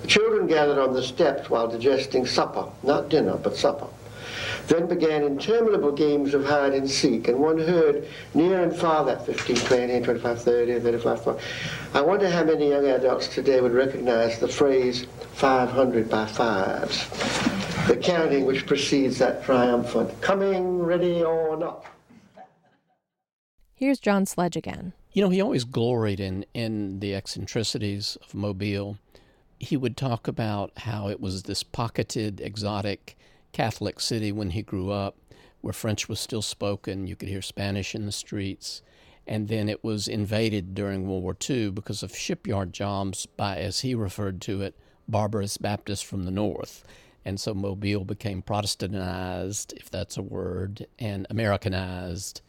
The 0.00 0.08
children 0.08 0.46
gathered 0.46 0.78
on 0.78 0.94
the 0.94 1.02
steps 1.02 1.50
while 1.50 1.68
digesting 1.68 2.24
supper, 2.24 2.64
not 2.82 3.10
dinner, 3.10 3.36
but 3.36 3.54
supper. 3.54 3.88
Then 4.68 4.86
began 4.86 5.22
interminable 5.22 5.92
games 5.92 6.34
of 6.34 6.44
hide 6.44 6.74
and 6.74 6.88
seek, 6.88 7.28
and 7.28 7.38
one 7.38 7.58
heard 7.58 8.06
near 8.34 8.62
and 8.62 8.74
far 8.74 9.04
that 9.04 9.26
15, 9.26 9.56
20, 9.56 10.00
25, 10.00 10.42
30, 10.42 10.80
35, 10.80 11.24
40. 11.24 11.44
I 11.94 12.00
wonder 12.00 12.30
how 12.30 12.44
many 12.44 12.68
young 12.68 12.86
adults 12.86 13.28
today 13.28 13.60
would 13.60 13.72
recognize 13.72 14.38
the 14.38 14.48
phrase 14.48 15.06
500 15.34 16.08
by 16.08 16.26
fives, 16.26 17.08
the 17.86 17.96
counting 17.96 18.46
which 18.46 18.66
precedes 18.66 19.18
that 19.18 19.42
triumphant 19.44 20.20
coming, 20.20 20.78
ready 20.80 21.22
or 21.22 21.56
not. 21.56 21.84
Here's 23.74 23.98
John 23.98 24.26
Sledge 24.26 24.56
again. 24.56 24.92
You 25.12 25.22
know, 25.22 25.30
he 25.30 25.40
always 25.40 25.64
gloried 25.64 26.20
in, 26.20 26.44
in 26.54 27.00
the 27.00 27.14
eccentricities 27.14 28.16
of 28.22 28.34
Mobile. 28.34 28.98
He 29.58 29.76
would 29.76 29.96
talk 29.96 30.28
about 30.28 30.70
how 30.76 31.08
it 31.08 31.18
was 31.18 31.44
this 31.44 31.62
pocketed, 31.62 32.40
exotic 32.40 33.16
Catholic 33.52 34.00
city 34.00 34.32
when 34.32 34.50
he 34.50 34.62
grew 34.62 34.90
up, 34.90 35.16
where 35.60 35.72
French 35.72 36.08
was 36.08 36.20
still 36.20 36.42
spoken. 36.42 37.06
You 37.06 37.16
could 37.16 37.28
hear 37.28 37.42
Spanish 37.42 37.94
in 37.94 38.06
the 38.06 38.12
streets. 38.12 38.82
And 39.26 39.48
then 39.48 39.68
it 39.68 39.84
was 39.84 40.08
invaded 40.08 40.74
during 40.74 41.06
World 41.06 41.22
War 41.22 41.36
II 41.48 41.70
because 41.70 42.02
of 42.02 42.16
shipyard 42.16 42.72
jobs 42.72 43.26
by, 43.26 43.58
as 43.58 43.80
he 43.80 43.94
referred 43.94 44.40
to 44.42 44.62
it, 44.62 44.74
barbarous 45.06 45.56
Baptists 45.56 46.02
from 46.02 46.24
the 46.24 46.30
north. 46.30 46.84
And 47.24 47.38
so 47.38 47.52
Mobile 47.52 48.04
became 48.04 48.42
Protestantized, 48.42 49.74
if 49.74 49.90
that's 49.90 50.16
a 50.16 50.22
word, 50.22 50.86
and 50.98 51.26
Americanized, 51.28 52.40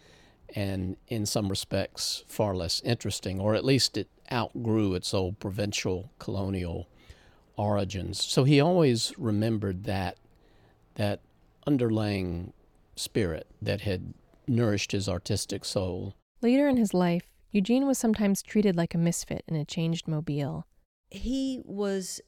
and 0.56 0.96
in 1.08 1.26
some 1.26 1.50
respects 1.50 2.24
far 2.28 2.56
less 2.56 2.82
interesting, 2.82 3.40
or 3.40 3.54
at 3.54 3.66
least 3.66 3.98
it 3.98 4.08
outgrew 4.32 4.94
its 4.96 5.14
old 5.14 5.40
provincial 5.40 6.12
colonial 6.20 6.88
origins. 7.58 8.24
So 8.24 8.46
he 8.46 8.62
always 8.62 9.14
remembered 9.18 9.84
that 9.84 10.18
that 10.96 11.22
underlying 11.68 12.54
spirit 12.96 13.48
that 13.62 13.82
had 13.82 14.14
nourished 14.48 14.92
his 14.92 15.08
artistic 15.08 15.66
soul. 15.66 16.16
Later 16.42 16.68
in 16.68 16.78
his 16.78 16.94
life, 16.94 17.24
Eugene 17.52 17.86
was 17.86 17.98
sometimes 17.98 18.42
treated 18.42 18.76
like 18.76 18.96
a 18.96 18.98
misfit 18.98 19.44
in 19.48 19.56
a 19.56 19.66
changed 19.66 20.08
Mobile. 20.08 20.66
He 21.10 21.62
was 21.66 22.22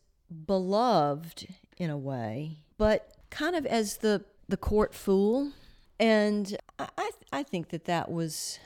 beloved 0.46 1.48
in 1.77 1.89
a 1.89 1.98
way, 1.98 2.60
but 2.77 3.13
kind 3.29 3.55
of 3.55 3.65
as 3.65 3.98
the 3.98 4.25
the 4.48 4.58
court 4.58 4.93
fool, 4.93 5.51
and 6.00 6.58
I 6.77 7.12
I 7.32 7.43
think 7.43 7.70
that 7.70 7.86
that 7.86 8.12
was 8.12 8.60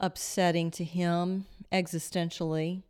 upsetting 0.00 0.70
to 0.72 0.84
him 0.84 1.46
existentially. 1.72 2.82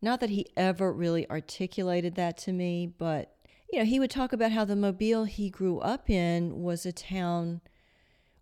Not 0.00 0.20
that 0.20 0.30
he 0.30 0.46
ever 0.56 0.92
really 0.92 1.28
articulated 1.30 2.14
that 2.16 2.36
to 2.38 2.52
me, 2.52 2.86
but 2.86 3.31
you 3.72 3.78
know, 3.78 3.84
he 3.86 3.98
would 3.98 4.10
talk 4.10 4.34
about 4.34 4.52
how 4.52 4.66
the 4.66 4.76
Mobile 4.76 5.24
he 5.24 5.48
grew 5.48 5.78
up 5.78 6.10
in 6.10 6.62
was 6.62 6.84
a 6.84 6.92
town 6.92 7.62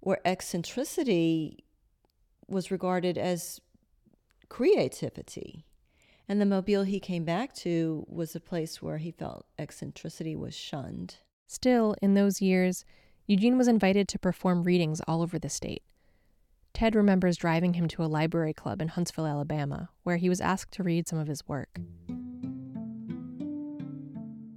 where 0.00 0.20
eccentricity 0.24 1.64
was 2.48 2.72
regarded 2.72 3.16
as 3.16 3.60
creativity. 4.48 5.64
And 6.28 6.40
the 6.40 6.46
Mobile 6.46 6.82
he 6.82 6.98
came 6.98 7.24
back 7.24 7.54
to 7.56 8.04
was 8.08 8.34
a 8.34 8.40
place 8.40 8.82
where 8.82 8.98
he 8.98 9.12
felt 9.12 9.46
eccentricity 9.56 10.34
was 10.34 10.54
shunned. 10.54 11.18
Still, 11.46 11.94
in 12.02 12.14
those 12.14 12.42
years, 12.42 12.84
Eugene 13.28 13.56
was 13.56 13.68
invited 13.68 14.08
to 14.08 14.18
perform 14.18 14.64
readings 14.64 15.00
all 15.06 15.22
over 15.22 15.38
the 15.38 15.48
state. 15.48 15.84
Ted 16.74 16.96
remembers 16.96 17.36
driving 17.36 17.74
him 17.74 17.86
to 17.88 18.02
a 18.02 18.06
library 18.06 18.52
club 18.52 18.82
in 18.82 18.88
Huntsville, 18.88 19.26
Alabama, 19.26 19.90
where 20.02 20.16
he 20.16 20.28
was 20.28 20.40
asked 20.40 20.72
to 20.72 20.82
read 20.82 21.06
some 21.06 21.18
of 21.18 21.28
his 21.28 21.46
work. 21.46 21.78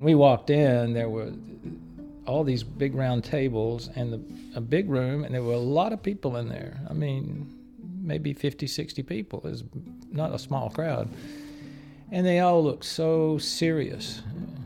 We 0.04 0.16
walked 0.16 0.50
in, 0.50 0.94
there 0.94 1.10
were 1.10 1.32
all 2.28 2.44
these 2.44 2.64
big 2.64 2.94
round 2.94 3.24
tables 3.24 3.90
and 3.96 4.14
the, 4.14 4.22
a 4.56 4.62
big 4.62 4.90
room, 4.90 5.24
and 5.24 5.34
there 5.34 5.44
were 5.44 5.54
a 5.54 5.58
lot 5.58 5.94
of 5.94 6.04
people 6.04 6.38
in 6.38 6.50
there. 6.50 6.80
I 6.90 6.94
mean, 6.94 7.52
maybe 8.02 8.34
50, 8.34 8.68
60 8.68 9.04
people. 9.04 9.40
It 9.40 9.52
was 9.52 9.64
not 10.12 10.34
a 10.34 10.40
small 10.40 10.70
crowd 10.70 11.10
and 12.14 12.24
they 12.24 12.40
all 12.40 12.64
looked 12.64 12.86
so 12.86 13.40
serious. 13.40 14.22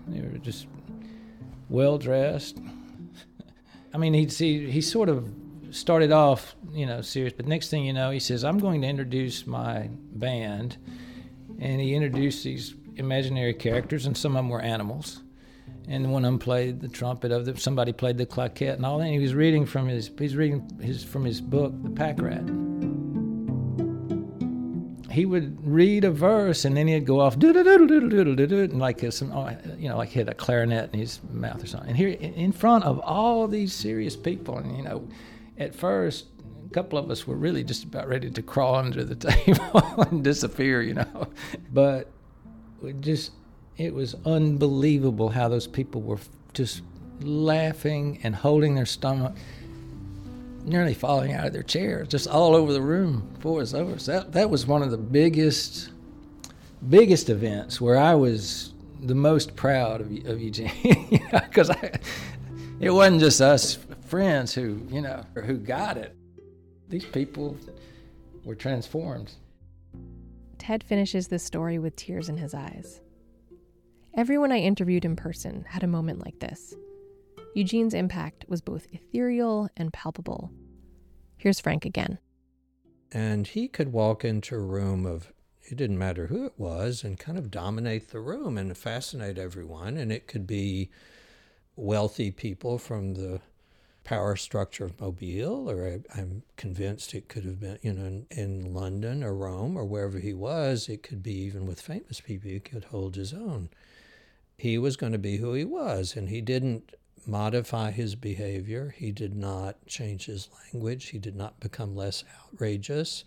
They 0.07 0.19
were 0.19 0.37
just 0.37 0.67
well 1.69 1.97
dressed. 1.97 2.59
I 3.93 3.97
mean, 3.97 4.13
he'd 4.13 4.33
see 4.33 4.69
he 4.69 4.81
sort 4.81 5.07
of 5.07 5.33
started 5.71 6.11
off, 6.11 6.55
you 6.73 6.85
know, 6.85 7.01
serious, 7.01 7.33
but 7.33 7.47
next 7.47 7.69
thing 7.69 7.85
you 7.85 7.93
know, 7.93 8.11
he 8.11 8.19
says, 8.19 8.43
"I'm 8.43 8.59
going 8.59 8.81
to 8.81 8.87
introduce 8.87 9.47
my 9.47 9.89
band," 10.11 10.75
and 11.57 11.79
he 11.79 11.95
introduced 11.95 12.43
these 12.43 12.75
imaginary 12.97 13.53
characters, 13.53 14.05
and 14.05 14.17
some 14.17 14.33
of 14.33 14.39
them 14.39 14.49
were 14.49 14.61
animals. 14.61 15.21
And 15.87 16.11
one 16.11 16.25
of 16.25 16.29
them 16.29 16.39
played 16.39 16.81
the 16.81 16.89
trumpet 16.89 17.31
of 17.31 17.45
the, 17.45 17.57
somebody 17.57 17.93
played 17.93 18.17
the 18.17 18.25
claquette 18.25 18.73
and 18.73 18.85
all 18.85 18.97
that. 18.97 19.05
And 19.05 19.13
he 19.13 19.19
was 19.19 19.33
reading 19.33 19.65
from 19.65 19.87
his 19.87 20.11
he's 20.17 20.35
reading 20.35 20.69
his 20.81 21.03
from 21.03 21.23
his 21.23 21.39
book, 21.39 21.73
The 21.83 21.89
Pack 21.89 22.21
Rat 22.21 22.43
he 25.17 25.25
would 25.25 25.65
read 25.65 26.03
a 26.03 26.11
verse 26.11 26.63
and 26.63 26.77
then 26.77 26.87
he'd 26.87 27.03
go 27.03 27.19
off 27.19 27.39
doodle 27.39 27.63
doodle 27.63 27.87
doodle 27.87 28.07
doodle 28.07 28.35
doodle 28.35 28.59
and 28.59 28.77
like 28.77 29.03
some 29.11 29.31
oh, 29.31 29.49
you 29.75 29.89
know 29.89 29.97
like 29.97 30.11
had 30.11 30.29
a 30.29 30.33
clarinet 30.35 30.93
in 30.93 30.99
his 30.99 31.19
mouth 31.31 31.63
or 31.63 31.65
something. 31.65 31.89
And 31.89 31.97
here 31.97 32.09
in 32.09 32.51
front 32.51 32.83
of 32.83 32.99
all 32.99 33.47
these 33.47 33.73
serious 33.73 34.15
people, 34.15 34.59
and 34.59 34.77
you 34.77 34.83
know, 34.83 35.07
at 35.57 35.73
first 35.73 36.27
a 36.69 36.69
couple 36.69 36.99
of 36.99 37.09
us 37.09 37.25
were 37.25 37.35
really 37.35 37.63
just 37.63 37.83
about 37.83 38.07
ready 38.07 38.29
to 38.29 38.41
crawl 38.43 38.75
under 38.75 39.03
the 39.03 39.15
table 39.31 40.03
and 40.03 40.23
disappear, 40.23 40.83
you 40.83 40.93
know. 40.93 41.27
But 41.73 42.11
we 42.79 42.93
just 42.93 43.31
it 43.77 43.93
was 43.93 44.15
unbelievable 44.25 45.29
how 45.29 45.47
those 45.47 45.67
people 45.67 46.01
were 46.01 46.19
just 46.53 46.81
laughing 47.21 48.19
and 48.23 48.35
holding 48.35 48.75
their 48.75 48.85
stomach 48.85 49.33
nearly 50.67 50.93
falling 50.93 51.33
out 51.33 51.47
of 51.47 51.53
their 51.53 51.63
chairs, 51.63 52.07
just 52.09 52.27
all 52.27 52.53
over 52.53 52.73
the 52.73 52.81
room 52.81 53.27
before 53.35 53.61
it's 53.61 53.73
over. 53.73 53.97
So 53.97 54.11
that, 54.11 54.33
that 54.33 54.49
was 54.49 54.67
one 54.67 54.83
of 54.83 54.91
the 54.91 54.97
biggest, 54.97 55.91
biggest 56.89 57.29
events 57.29 57.79
where 57.79 57.97
I 57.97 58.13
was 58.13 58.73
the 59.01 59.15
most 59.15 59.55
proud 59.55 60.01
of, 60.01 60.07
of 60.27 60.41
Eugene, 60.41 60.71
because 61.31 61.71
it 62.79 62.91
wasn't 62.91 63.21
just 63.21 63.39
us 63.41 63.77
friends 64.07 64.53
who, 64.53 64.81
you 64.89 65.01
know, 65.01 65.23
who 65.35 65.57
got 65.57 65.97
it. 65.97 66.15
These 66.89 67.05
people 67.05 67.57
were 68.43 68.55
transformed. 68.55 69.31
Ted 70.57 70.83
finishes 70.83 71.27
this 71.27 71.43
story 71.43 71.79
with 71.79 71.95
tears 71.95 72.29
in 72.29 72.37
his 72.37 72.53
eyes. 72.53 73.01
Everyone 74.17 74.51
I 74.51 74.57
interviewed 74.57 75.05
in 75.05 75.15
person 75.15 75.63
had 75.69 75.83
a 75.83 75.87
moment 75.87 76.25
like 76.25 76.39
this. 76.39 76.73
Eugene's 77.53 77.93
impact 77.93 78.45
was 78.47 78.61
both 78.61 78.87
ethereal 78.91 79.69
and 79.77 79.93
palpable. 79.93 80.51
Here's 81.37 81.59
Frank 81.59 81.85
again. 81.85 82.17
And 83.11 83.45
he 83.45 83.67
could 83.67 83.93
walk 83.93 84.25
into 84.25 84.55
a 84.55 84.59
room 84.59 85.05
of, 85.05 85.31
it 85.61 85.77
didn't 85.77 85.99
matter 85.99 86.25
who 86.25 86.47
it 86.47 86.53
was, 86.57 87.03
and 87.03 87.19
kind 87.19 87.37
of 87.37 87.51
dominate 87.51 88.09
the 88.09 88.19
room 88.19 88.57
and 88.57 88.75
fascinate 88.75 89.37
everyone. 89.37 89.97
And 89.97 90.11
it 90.11 90.25
could 90.25 90.47
be 90.47 90.89
wealthy 91.75 92.31
people 92.31 92.79
from 92.79 93.13
the 93.13 93.39
power 94.03 94.35
structure 94.35 94.85
of 94.85 94.99
Mobile, 94.99 95.69
or 95.69 96.01
I, 96.15 96.19
am 96.19 96.41
convinced 96.55 97.13
it 97.13 97.29
could 97.29 97.45
have 97.45 97.59
been, 97.59 97.77
you 97.83 97.93
know, 97.93 98.05
in, 98.05 98.25
in, 98.31 98.73
London 98.73 99.23
or 99.23 99.35
Rome 99.35 99.77
or 99.77 99.85
wherever 99.85 100.17
he 100.17 100.33
was. 100.33 100.89
It 100.89 101.03
could 101.03 101.21
be 101.21 101.33
even 101.33 101.67
with 101.67 101.79
famous 101.79 102.19
people, 102.19 102.49
he 102.49 102.59
could 102.59 102.85
hold 102.85 103.15
his 103.15 103.31
own. 103.31 103.69
He 104.57 104.77
was 104.77 104.97
going 104.97 105.11
to 105.11 105.19
be 105.19 105.37
who 105.37 105.53
he 105.53 105.63
was, 105.63 106.15
and 106.15 106.29
he 106.29 106.41
didn't 106.41 106.95
modify 107.27 107.91
his 107.91 108.15
behavior. 108.15 108.93
He 108.97 109.11
did 109.11 109.35
not 109.35 109.85
change 109.85 110.25
his 110.25 110.49
language. 110.63 111.09
He 111.09 111.19
did 111.19 111.35
not 111.35 111.59
become 111.59 111.95
less 111.95 112.23
outrageous. 112.41 113.23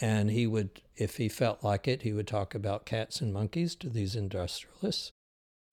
And 0.00 0.30
he 0.30 0.46
would, 0.46 0.82
if 0.96 1.16
he 1.16 1.28
felt 1.28 1.62
like 1.62 1.86
it, 1.86 2.02
he 2.02 2.12
would 2.12 2.26
talk 2.26 2.54
about 2.54 2.84
cats 2.84 3.20
and 3.20 3.32
monkeys 3.32 3.74
to 3.76 3.88
these 3.88 4.16
industrialists. 4.16 5.12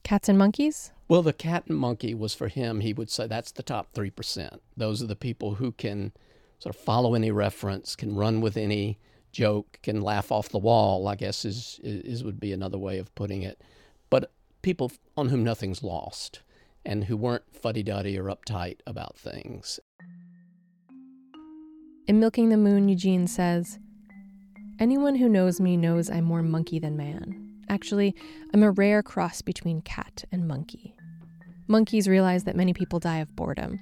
Cats 0.03 0.29
and 0.29 0.37
monkeys? 0.37 0.91
Well, 1.07 1.21
the 1.21 1.33
cat 1.33 1.63
and 1.67 1.77
monkey 1.77 2.13
was 2.13 2.33
for 2.33 2.47
him, 2.47 2.81
he 2.81 2.93
would 2.93 3.09
say 3.09 3.27
that's 3.27 3.51
the 3.51 3.63
top 3.63 3.93
3%. 3.93 4.59
Those 4.75 5.01
are 5.01 5.07
the 5.07 5.15
people 5.15 5.55
who 5.55 5.71
can 5.71 6.11
sort 6.59 6.75
of 6.75 6.81
follow 6.81 7.15
any 7.15 7.31
reference, 7.31 7.95
can 7.95 8.15
run 8.15 8.41
with 8.41 8.57
any 8.57 8.99
joke, 9.31 9.79
can 9.81 10.01
laugh 10.01 10.31
off 10.31 10.49
the 10.49 10.57
wall, 10.57 11.07
I 11.07 11.15
guess 11.15 11.45
is, 11.45 11.79
is 11.83 12.23
would 12.23 12.39
be 12.39 12.53
another 12.53 12.77
way 12.77 12.99
of 12.99 13.13
putting 13.15 13.41
it. 13.43 13.61
People 14.63 14.91
on 15.15 15.29
whom 15.29 15.43
nothing's 15.43 15.83
lost 15.83 16.41
and 16.83 17.03
who 17.03 17.15
weren't 17.15 17.43
fuddy 17.53 17.83
duddy 17.83 18.17
or 18.17 18.25
uptight 18.25 18.79
about 18.87 19.17
things. 19.17 19.79
In 22.07 22.19
Milking 22.19 22.49
the 22.49 22.57
Moon, 22.57 22.89
Eugene 22.89 23.27
says, 23.27 23.77
Anyone 24.79 25.15
who 25.15 25.29
knows 25.29 25.61
me 25.61 25.77
knows 25.77 26.09
I'm 26.09 26.23
more 26.23 26.41
monkey 26.41 26.79
than 26.79 26.97
man. 26.97 27.61
Actually, 27.69 28.15
I'm 28.53 28.63
a 28.63 28.71
rare 28.71 29.03
cross 29.03 29.41
between 29.41 29.81
cat 29.81 30.23
and 30.31 30.47
monkey. 30.47 30.95
Monkeys 31.67 32.07
realize 32.07 32.43
that 32.45 32.55
many 32.55 32.73
people 32.73 32.99
die 32.99 33.19
of 33.19 33.35
boredom. 33.35 33.79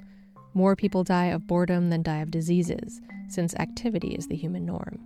More 0.53 0.75
people 0.75 1.03
die 1.03 1.27
of 1.27 1.47
boredom 1.47 1.89
than 1.89 2.03
die 2.03 2.21
of 2.21 2.29
diseases, 2.31 3.01
since 3.29 3.55
activity 3.55 4.09
is 4.09 4.27
the 4.27 4.35
human 4.35 4.65
norm. 4.65 4.99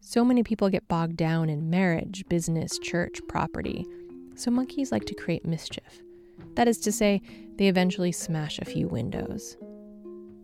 So 0.00 0.24
many 0.24 0.42
people 0.42 0.68
get 0.68 0.88
bogged 0.88 1.16
down 1.16 1.48
in 1.50 1.70
marriage, 1.70 2.24
business, 2.28 2.78
church, 2.78 3.20
property. 3.28 3.86
So 4.34 4.50
monkeys 4.50 4.92
like 4.92 5.04
to 5.06 5.14
create 5.14 5.46
mischief. 5.46 6.02
That 6.54 6.68
is 6.68 6.78
to 6.78 6.92
say, 6.92 7.22
they 7.56 7.68
eventually 7.68 8.12
smash 8.12 8.58
a 8.58 8.64
few 8.64 8.88
windows. 8.88 9.56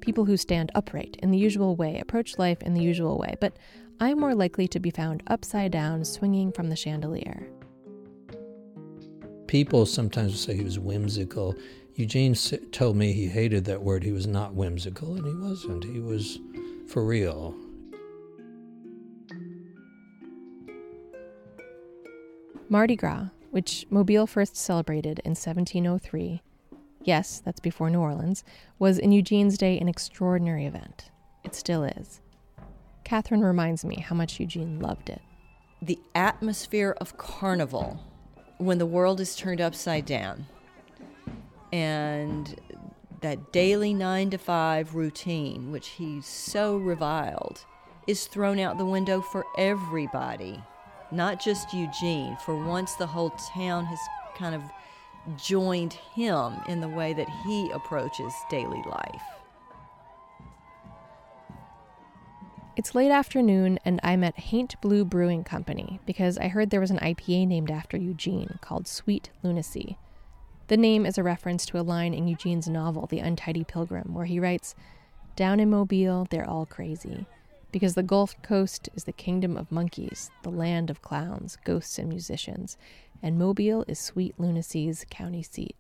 People 0.01 0.25
who 0.25 0.37
stand 0.37 0.71
upright 0.75 1.17
in 1.23 1.31
the 1.31 1.39
usual 1.39 1.75
way 1.75 1.99
approach 1.99 2.39
life 2.39 2.63
in 2.63 2.75
the 2.75 2.83
usual 2.83 3.19
way, 3.19 3.35
but 3.41 3.57
I'm 4.01 4.21
more 4.21 4.35
likely 4.35 4.69
to 4.69 4.79
be 4.79 4.91
found 4.91 5.23
upside 5.27 5.73
down 5.73 6.05
swinging 6.05 6.53
from 6.53 6.69
the 6.69 6.77
chandelier. 6.77 7.49
People 9.49 9.87
sometimes 9.87 10.39
say 10.39 10.55
he 10.55 10.63
was 10.63 10.79
whimsical. 10.79 11.57
Eugene 11.95 12.35
told 12.71 12.97
me 12.97 13.13
he 13.13 13.27
hated 13.27 13.65
that 13.65 13.83
word. 13.83 14.05
He 14.05 14.13
was 14.13 14.27
not 14.27 14.55
whimsical, 14.55 15.15
and 15.17 15.27
he 15.27 15.35
wasn't. 15.35 15.85
He 15.85 15.99
was 15.99 16.39
for 16.87 17.05
real. 17.05 17.57
Mardi 22.69 22.95
Gras, 22.95 23.29
which 23.59 23.85
Mobile 23.91 24.29
first 24.29 24.57
celebrated 24.57 25.19
in 25.25 25.31
1703, 25.31 26.43
yes, 27.03 27.43
that's 27.45 27.59
before 27.59 27.91
New 27.91 27.99
Orleans, 27.99 28.45
was 28.79 29.01
in 29.01 29.11
Eugene's 29.11 29.59
day 29.59 29.77
an 29.81 29.89
extraordinary 29.89 30.65
event. 30.65 31.11
It 31.43 31.57
still 31.57 31.83
is. 31.83 32.21
Katherine 33.03 33.41
reminds 33.41 33.85
me 33.85 33.97
how 33.97 34.15
much 34.15 34.39
Eugene 34.39 34.79
loved 34.79 35.11
it. 35.11 35.21
The 35.83 35.99
atmosphere 36.15 36.97
of 37.01 37.19
carnival 37.19 37.99
when 38.59 38.79
the 38.79 38.87
world 38.87 39.19
is 39.21 39.35
turned 39.35 39.61
upside 39.61 40.07
down 40.07 40.47
and 41.73 42.61
that 43.23 43.51
daily 43.51 43.93
nine 43.93 44.31
to 44.31 44.39
five 44.39 44.95
routine, 44.95 45.73
which 45.73 45.89
he 45.89 46.21
so 46.21 46.77
reviled, 46.77 47.65
is 48.07 48.29
thrown 48.29 48.61
out 48.61 48.79
the 48.79 48.85
window 48.85 49.21
for 49.21 49.45
everybody, 49.57 50.63
not 51.11 51.41
just 51.41 51.73
Eugene. 51.73 52.37
For 52.45 52.57
once, 52.57 52.95
the 52.95 53.07
whole 53.07 53.31
town 53.31 53.85
has 53.87 53.99
kind 54.37 54.55
of 54.55 54.63
joined 55.37 55.93
him 55.93 56.55
in 56.69 56.81
the 56.81 56.89
way 56.89 57.13
that 57.13 57.29
he 57.45 57.71
approaches 57.71 58.33
daily 58.51 58.83
life. 58.87 59.23
It's 62.77 62.95
late 62.95 63.11
afternoon, 63.11 63.81
and 63.85 63.99
I'm 64.05 64.23
at 64.23 64.39
Haint 64.39 64.81
Blue 64.81 65.05
Brewing 65.05 65.43
Company 65.43 65.99
because 66.07 66.39
I 66.39 66.47
heard 66.47 66.71
there 66.71 66.81
was 66.81 66.93
an 66.93 67.01
IPA 67.01 67.49
named 67.49 67.73
after 67.73 67.97
Eugene 67.97 68.59
called 68.61 68.87
Sweet 68.87 69.31
Lunacy. 69.43 69.99
The 70.69 70.77
name 70.77 71.05
is 71.05 71.19
a 71.19 71.25
reference 71.25 71.67
to 71.67 71.81
a 71.81 71.83
line 71.83 72.15
in 72.15 72.29
Eugene's 72.29 72.69
novel, 72.69 73.07
The 73.07 73.19
Untidy 73.19 73.65
Pilgrim, 73.65 74.15
where 74.15 74.27
he 74.27 74.39
writes 74.39 74.77
Down 75.35 75.59
in 75.59 75.71
Mobile, 75.71 76.29
they're 76.31 76.49
all 76.49 76.67
crazy. 76.67 77.27
Because 77.71 77.95
the 77.95 78.03
Gulf 78.03 78.41
Coast 78.43 78.89
is 78.95 79.05
the 79.05 79.13
kingdom 79.13 79.57
of 79.57 79.71
monkeys, 79.71 80.31
the 80.43 80.51
land 80.51 80.89
of 80.89 81.03
clowns, 81.03 81.59
ghosts, 81.65 81.99
and 81.99 82.09
musicians, 82.09 82.77
and 83.23 83.39
Mobile 83.39 83.85
is 83.87 83.99
Sweet 83.99 84.35
Lunacy's 84.39 85.05
county 85.11 85.43
seat. 85.43 85.77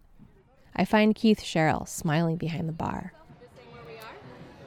I 0.76 0.84
find 0.84 1.14
Keith 1.14 1.42
Sherrill 1.42 1.86
smiling 1.86 2.36
behind 2.36 2.68
the 2.68 2.72
bar. 2.72 3.12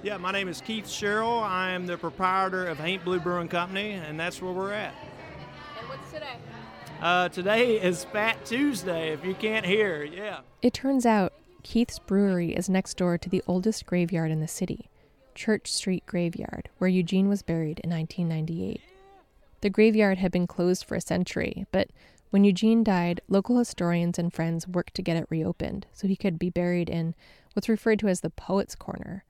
Yeah, 0.03 0.17
my 0.17 0.31
name 0.31 0.47
is 0.47 0.61
Keith 0.61 0.89
Sherrill. 0.89 1.39
I 1.39 1.69
am 1.71 1.85
the 1.85 1.95
proprietor 1.95 2.65
of 2.65 2.79
Haint 2.79 3.05
Blue 3.05 3.19
Brewing 3.19 3.47
Company, 3.47 3.91
and 3.91 4.19
that's 4.19 4.41
where 4.41 4.51
we're 4.51 4.73
at. 4.73 4.95
And 5.79 5.87
what's 5.87 6.11
today? 6.11 6.37
Uh, 7.01 7.29
today 7.29 7.81
is 7.81 8.03
Fat 8.05 8.43
Tuesday, 8.43 9.13
if 9.13 9.23
you 9.23 9.35
can't 9.35 9.65
hear, 9.65 10.03
yeah. 10.03 10.39
It 10.61 10.73
turns 10.73 11.05
out 11.05 11.33
Keith's 11.63 11.99
Brewery 11.99 12.55
is 12.55 12.67
next 12.67 12.97
door 12.97 13.17
to 13.19 13.29
the 13.29 13.43
oldest 13.45 13.85
graveyard 13.85 14.31
in 14.31 14.39
the 14.39 14.47
city, 14.47 14.89
Church 15.41 15.71
Street 15.73 16.05
Graveyard, 16.05 16.69
where 16.77 16.87
Eugene 16.87 17.27
was 17.27 17.41
buried 17.41 17.79
in 17.83 17.89
1998. 17.89 18.79
The 19.61 19.71
graveyard 19.71 20.19
had 20.19 20.31
been 20.31 20.45
closed 20.45 20.85
for 20.85 20.93
a 20.93 21.01
century, 21.01 21.65
but 21.71 21.89
when 22.29 22.43
Eugene 22.43 22.83
died, 22.83 23.21
local 23.27 23.57
historians 23.57 24.19
and 24.19 24.31
friends 24.31 24.67
worked 24.67 24.93
to 24.93 25.01
get 25.01 25.17
it 25.17 25.25
reopened 25.31 25.87
so 25.93 26.07
he 26.07 26.15
could 26.15 26.37
be 26.37 26.51
buried 26.51 26.91
in 26.91 27.15
what's 27.53 27.67
referred 27.67 27.97
to 27.99 28.07
as 28.07 28.21
the 28.21 28.29
Poets' 28.29 28.75
Corner 28.75 29.23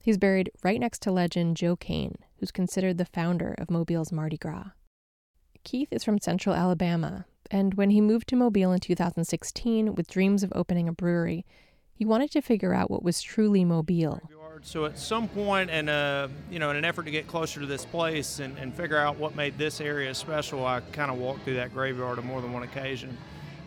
He's 0.00 0.16
buried 0.16 0.52
right 0.62 0.78
next 0.78 1.02
to 1.02 1.10
legend 1.10 1.56
Joe 1.56 1.74
Cain, 1.74 2.14
who's 2.38 2.52
considered 2.52 2.98
the 2.98 3.04
founder 3.04 3.52
of 3.58 3.68
Mobile's 3.68 4.12
Mardi 4.12 4.36
Gras. 4.36 4.70
Keith 5.64 5.92
is 5.92 6.04
from 6.04 6.20
central 6.20 6.54
Alabama, 6.54 7.24
and 7.50 7.74
when 7.74 7.90
he 7.90 8.00
moved 8.00 8.28
to 8.28 8.36
Mobile 8.36 8.70
in 8.70 8.78
2016 8.78 9.96
with 9.96 10.08
dreams 10.08 10.44
of 10.44 10.52
opening 10.54 10.88
a 10.88 10.92
brewery, 10.92 11.44
he 11.92 12.04
wanted 12.04 12.30
to 12.30 12.40
figure 12.40 12.74
out 12.74 12.92
what 12.92 13.02
was 13.02 13.22
truly 13.22 13.64
Mobile. 13.64 14.20
So 14.62 14.84
at 14.84 14.98
some 14.98 15.28
point, 15.28 15.70
in 15.70 15.88
a, 15.88 16.28
you 16.50 16.58
know, 16.58 16.70
in 16.70 16.76
an 16.76 16.84
effort 16.84 17.04
to 17.04 17.10
get 17.10 17.26
closer 17.26 17.60
to 17.60 17.66
this 17.66 17.84
place 17.84 18.38
and, 18.38 18.56
and 18.58 18.74
figure 18.74 18.98
out 18.98 19.16
what 19.16 19.34
made 19.34 19.56
this 19.58 19.80
area 19.80 20.14
special, 20.14 20.66
I 20.66 20.80
kind 20.92 21.10
of 21.10 21.18
walked 21.18 21.44
through 21.44 21.54
that 21.54 21.72
graveyard 21.72 22.18
on 22.18 22.26
more 22.26 22.40
than 22.40 22.52
one 22.52 22.62
occasion. 22.62 23.16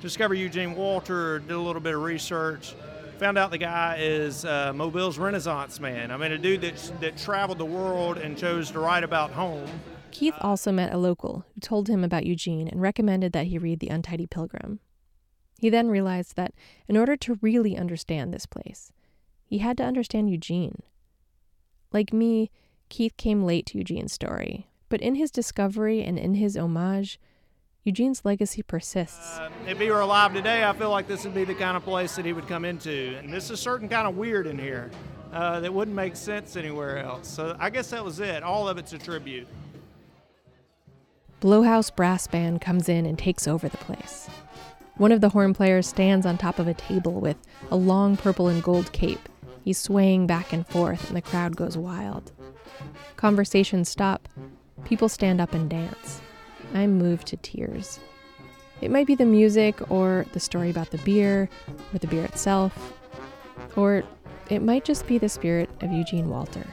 Discovered 0.01 0.35
Eugene 0.35 0.75
Walter, 0.75 1.39
did 1.39 1.51
a 1.51 1.59
little 1.59 1.81
bit 1.81 1.95
of 1.95 2.01
research, 2.01 2.75
Found 3.19 3.37
out 3.37 3.49
the 3.49 3.57
guy 3.57 3.95
is 4.01 4.43
uh, 4.43 4.73
Mobile's 4.73 5.17
Renaissance 5.17 5.79
man. 5.79 6.11
I 6.11 6.17
mean, 6.17 6.33
a 6.33 6.37
dude 6.37 6.59
that, 6.61 6.91
that 6.99 7.17
traveled 7.17 7.59
the 7.59 7.65
world 7.65 8.17
and 8.17 8.37
chose 8.37 8.71
to 8.71 8.79
write 8.79 9.05
about 9.05 9.31
home. 9.31 9.69
Keith 10.11 10.33
also 10.41 10.69
met 10.69 10.91
a 10.91 10.97
local 10.97 11.45
who 11.53 11.61
told 11.61 11.87
him 11.87 12.03
about 12.03 12.25
Eugene 12.25 12.67
and 12.67 12.81
recommended 12.81 13.31
that 13.31 13.47
he 13.47 13.57
read 13.57 13.79
The 13.79 13.87
Untidy 13.87 14.27
Pilgrim. 14.27 14.79
He 15.61 15.69
then 15.69 15.87
realized 15.87 16.35
that 16.35 16.53
in 16.89 16.97
order 16.97 17.15
to 17.15 17.39
really 17.41 17.77
understand 17.77 18.33
this 18.33 18.45
place, 18.45 18.91
he 19.45 19.59
had 19.59 19.77
to 19.77 19.83
understand 19.83 20.29
Eugene. 20.29 20.81
Like 21.91 22.11
me, 22.11 22.51
Keith 22.89 23.15
came 23.17 23.43
late 23.43 23.65
to 23.67 23.77
Eugene's 23.77 24.13
story, 24.13 24.67
but 24.89 25.01
in 25.01 25.15
his 25.15 25.31
discovery 25.31 26.03
and 26.03 26.19
in 26.19 26.35
his 26.35 26.57
homage, 26.57 27.19
Eugene's 27.83 28.25
legacy 28.25 28.63
persists. 28.63 29.37
Uh, 29.37 29.49
if 29.67 29.79
he 29.79 29.91
were 29.91 29.99
alive 29.99 30.33
today, 30.33 30.63
I 30.63 30.73
feel 30.73 30.89
like 30.89 31.07
this 31.07 31.23
would 31.23 31.35
be 31.35 31.43
the 31.43 31.53
kind 31.53 31.77
of 31.77 31.83
place 31.83 32.15
that 32.15 32.25
he 32.25 32.33
would 32.33 32.47
come 32.47 32.65
into. 32.65 33.15
And 33.17 33.31
this 33.31 33.51
is 33.51 33.59
certain 33.59 33.87
kind 33.87 34.07
of 34.07 34.17
weird 34.17 34.47
in 34.47 34.57
here 34.57 34.89
uh, 35.31 35.59
that 35.59 35.71
wouldn't 35.71 35.95
make 35.95 36.15
sense 36.15 36.55
anywhere 36.55 36.97
else. 36.97 37.27
So 37.27 37.55
I 37.59 37.69
guess 37.69 37.91
that 37.91 38.03
was 38.03 38.19
it. 38.19 38.41
All 38.41 38.67
of 38.67 38.79
it's 38.79 38.93
a 38.93 38.97
tribute. 38.97 39.47
Blowhouse 41.41 41.95
Brass 41.95 42.25
Band 42.25 42.59
comes 42.59 42.89
in 42.89 43.05
and 43.05 43.19
takes 43.19 43.47
over 43.47 43.69
the 43.69 43.77
place. 43.77 44.27
One 44.97 45.11
of 45.11 45.21
the 45.21 45.29
horn 45.29 45.53
players 45.53 45.87
stands 45.87 46.25
on 46.25 46.37
top 46.37 46.57
of 46.57 46.67
a 46.67 46.73
table 46.73 47.19
with 47.19 47.37
a 47.69 47.75
long 47.75 48.17
purple 48.17 48.47
and 48.47 48.63
gold 48.63 48.91
cape. 48.93 49.29
He's 49.65 49.79
swaying 49.79 50.27
back 50.27 50.53
and 50.53 50.65
forth, 50.65 51.07
and 51.07 51.17
the 51.17 51.23
crowd 51.23 51.55
goes 51.55 51.75
wild. 51.75 52.31
Conversations 53.15 53.89
stop. 53.89 54.29
People 54.83 55.09
stand 55.09 55.41
up 55.41 55.55
and 55.55 55.67
dance. 55.67 56.21
I'm 56.75 56.99
moved 56.99 57.25
to 57.29 57.37
tears. 57.37 57.99
It 58.79 58.91
might 58.91 59.07
be 59.07 59.15
the 59.15 59.25
music, 59.25 59.89
or 59.89 60.27
the 60.33 60.39
story 60.39 60.69
about 60.69 60.91
the 60.91 60.99
beer, 60.99 61.49
or 61.91 61.97
the 61.97 62.05
beer 62.05 62.23
itself, 62.25 62.93
or 63.75 64.03
it 64.51 64.61
might 64.61 64.85
just 64.85 65.07
be 65.07 65.17
the 65.17 65.29
spirit 65.29 65.71
of 65.81 65.91
Eugene 65.91 66.29
Walter. 66.29 66.67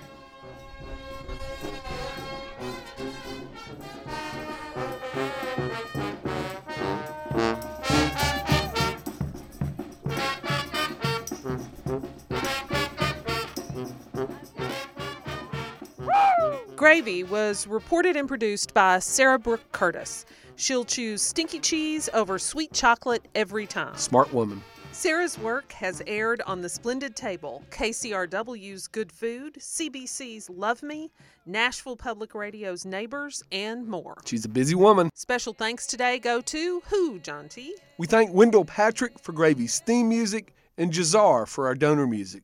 Gravy 16.93 17.25
was 17.25 17.67
reported 17.67 18.17
and 18.17 18.29
produced 18.29 18.75
by 18.75 18.99
Sara 18.99 19.39
Brooke 19.39 19.73
Curtis. 19.73 20.27
She'll 20.57 20.85
choose 20.85 21.23
stinky 21.23 21.59
cheese 21.59 22.11
over 22.13 22.39
sweet 22.39 22.75
chocolate 22.75 23.27
every 23.35 23.67
time. 23.67 23.97
Smart 23.97 24.31
woman. 24.31 24.63
Sara's 24.91 25.39
work 25.39 25.73
has 25.73 26.03
aired 26.07 26.43
on 26.43 26.61
The 26.61 26.69
Splendid 26.69 27.17
Table, 27.17 27.65
KCRW's 27.71 28.89
Good 28.89 29.11
Food, 29.11 29.55
CBC's 29.55 30.51
Love 30.51 30.83
Me, 30.83 31.11
Nashville 31.47 31.97
Public 31.97 32.35
Radio's 32.35 32.85
Neighbors, 32.85 33.43
and 33.51 33.89
more. 33.89 34.19
She's 34.27 34.45
a 34.45 34.51
busy 34.51 34.75
woman. 34.75 35.09
Special 35.15 35.55
thanks 35.55 35.87
today 35.87 36.19
go 36.19 36.43
to 36.43 36.83
who, 36.91 37.19
John 37.21 37.49
T? 37.49 37.75
We 37.97 38.07
thank 38.07 38.35
Wendell 38.35 38.67
Patrick 38.67 39.19
for 39.19 39.33
Gravy's 39.33 39.79
theme 39.79 40.11
music 40.11 40.55
and 40.77 40.93
Jazar 40.93 41.49
for 41.49 41.69
our 41.69 41.75
donor 41.75 42.07
music. 42.07 42.43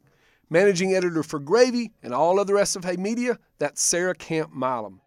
Managing 0.50 0.94
editor 0.94 1.22
for 1.22 1.38
Gravy 1.38 1.92
and 2.02 2.14
all 2.14 2.40
other 2.40 2.54
SFA 2.54 2.96
media, 2.96 3.38
that's 3.58 3.82
Sara 3.82 4.14
Camp 4.14 4.50
Milam. 4.54 5.02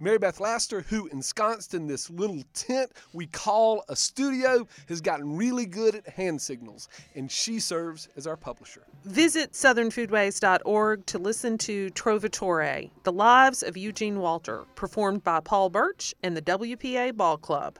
Mary 0.00 0.18
Beth 0.18 0.40
Laster, 0.40 0.80
who 0.80 1.06
ensconced 1.08 1.74
in 1.74 1.86
this 1.86 2.10
little 2.10 2.42
tent 2.54 2.90
we 3.12 3.26
call 3.26 3.84
a 3.88 3.94
studio, 3.94 4.66
has 4.88 5.00
gotten 5.00 5.36
really 5.36 5.64
good 5.64 5.94
at 5.94 6.08
hand 6.08 6.40
signals, 6.40 6.88
and 7.14 7.30
she 7.30 7.60
serves 7.60 8.08
as 8.16 8.26
our 8.26 8.36
publisher. 8.36 8.82
Visit 9.04 9.52
southernfoodways.org 9.52 11.06
to 11.06 11.18
listen 11.18 11.56
to 11.58 11.90
Trovatore, 11.90 12.90
The 13.04 13.12
Lives 13.12 13.62
of 13.62 13.76
Eugene 13.76 14.18
Walter, 14.18 14.64
performed 14.74 15.22
by 15.22 15.38
Paul 15.38 15.70
Burch 15.70 16.14
and 16.22 16.36
the 16.36 16.42
WPA 16.42 17.16
Ball 17.16 17.36
Club. 17.36 17.78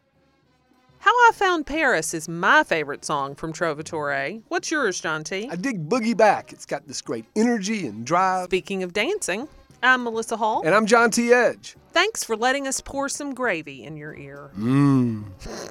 How 1.01 1.11
I 1.13 1.31
Found 1.35 1.67
Paris 1.67 2.13
is 2.13 2.29
my 2.29 2.65
favorite 2.65 3.05
song 3.05 3.35
from 3.37 3.53
Trovatore. 3.53 4.43
What's 4.49 4.71
yours, 4.71 5.01
John 5.01 5.23
T? 5.23 5.49
I 5.51 5.55
dig 5.55 5.89
Boogie 5.89 6.17
Back. 6.17 6.53
It's 6.53 6.67
got 6.67 6.87
this 6.89 7.01
great 7.01 7.25
energy 7.37 7.87
and 7.87 8.05
drive. 8.05 8.47
Speaking 8.47 8.83
of 8.83 8.93
dancing, 8.93 9.47
I'm 9.83 10.03
Melissa 10.03 10.37
Hall. 10.37 10.63
And 10.65 10.75
I'm 10.75 10.87
John 10.87 11.11
T. 11.11 11.33
Edge. 11.33 11.77
Thanks 11.93 12.25
for 12.25 12.37
letting 12.37 12.67
us 12.67 12.81
pour 12.81 13.09
some 13.09 13.33
gravy 13.33 13.85
in 13.85 13.97
your 13.97 14.15
ear. 14.15 14.51
Mmm. 14.59 15.25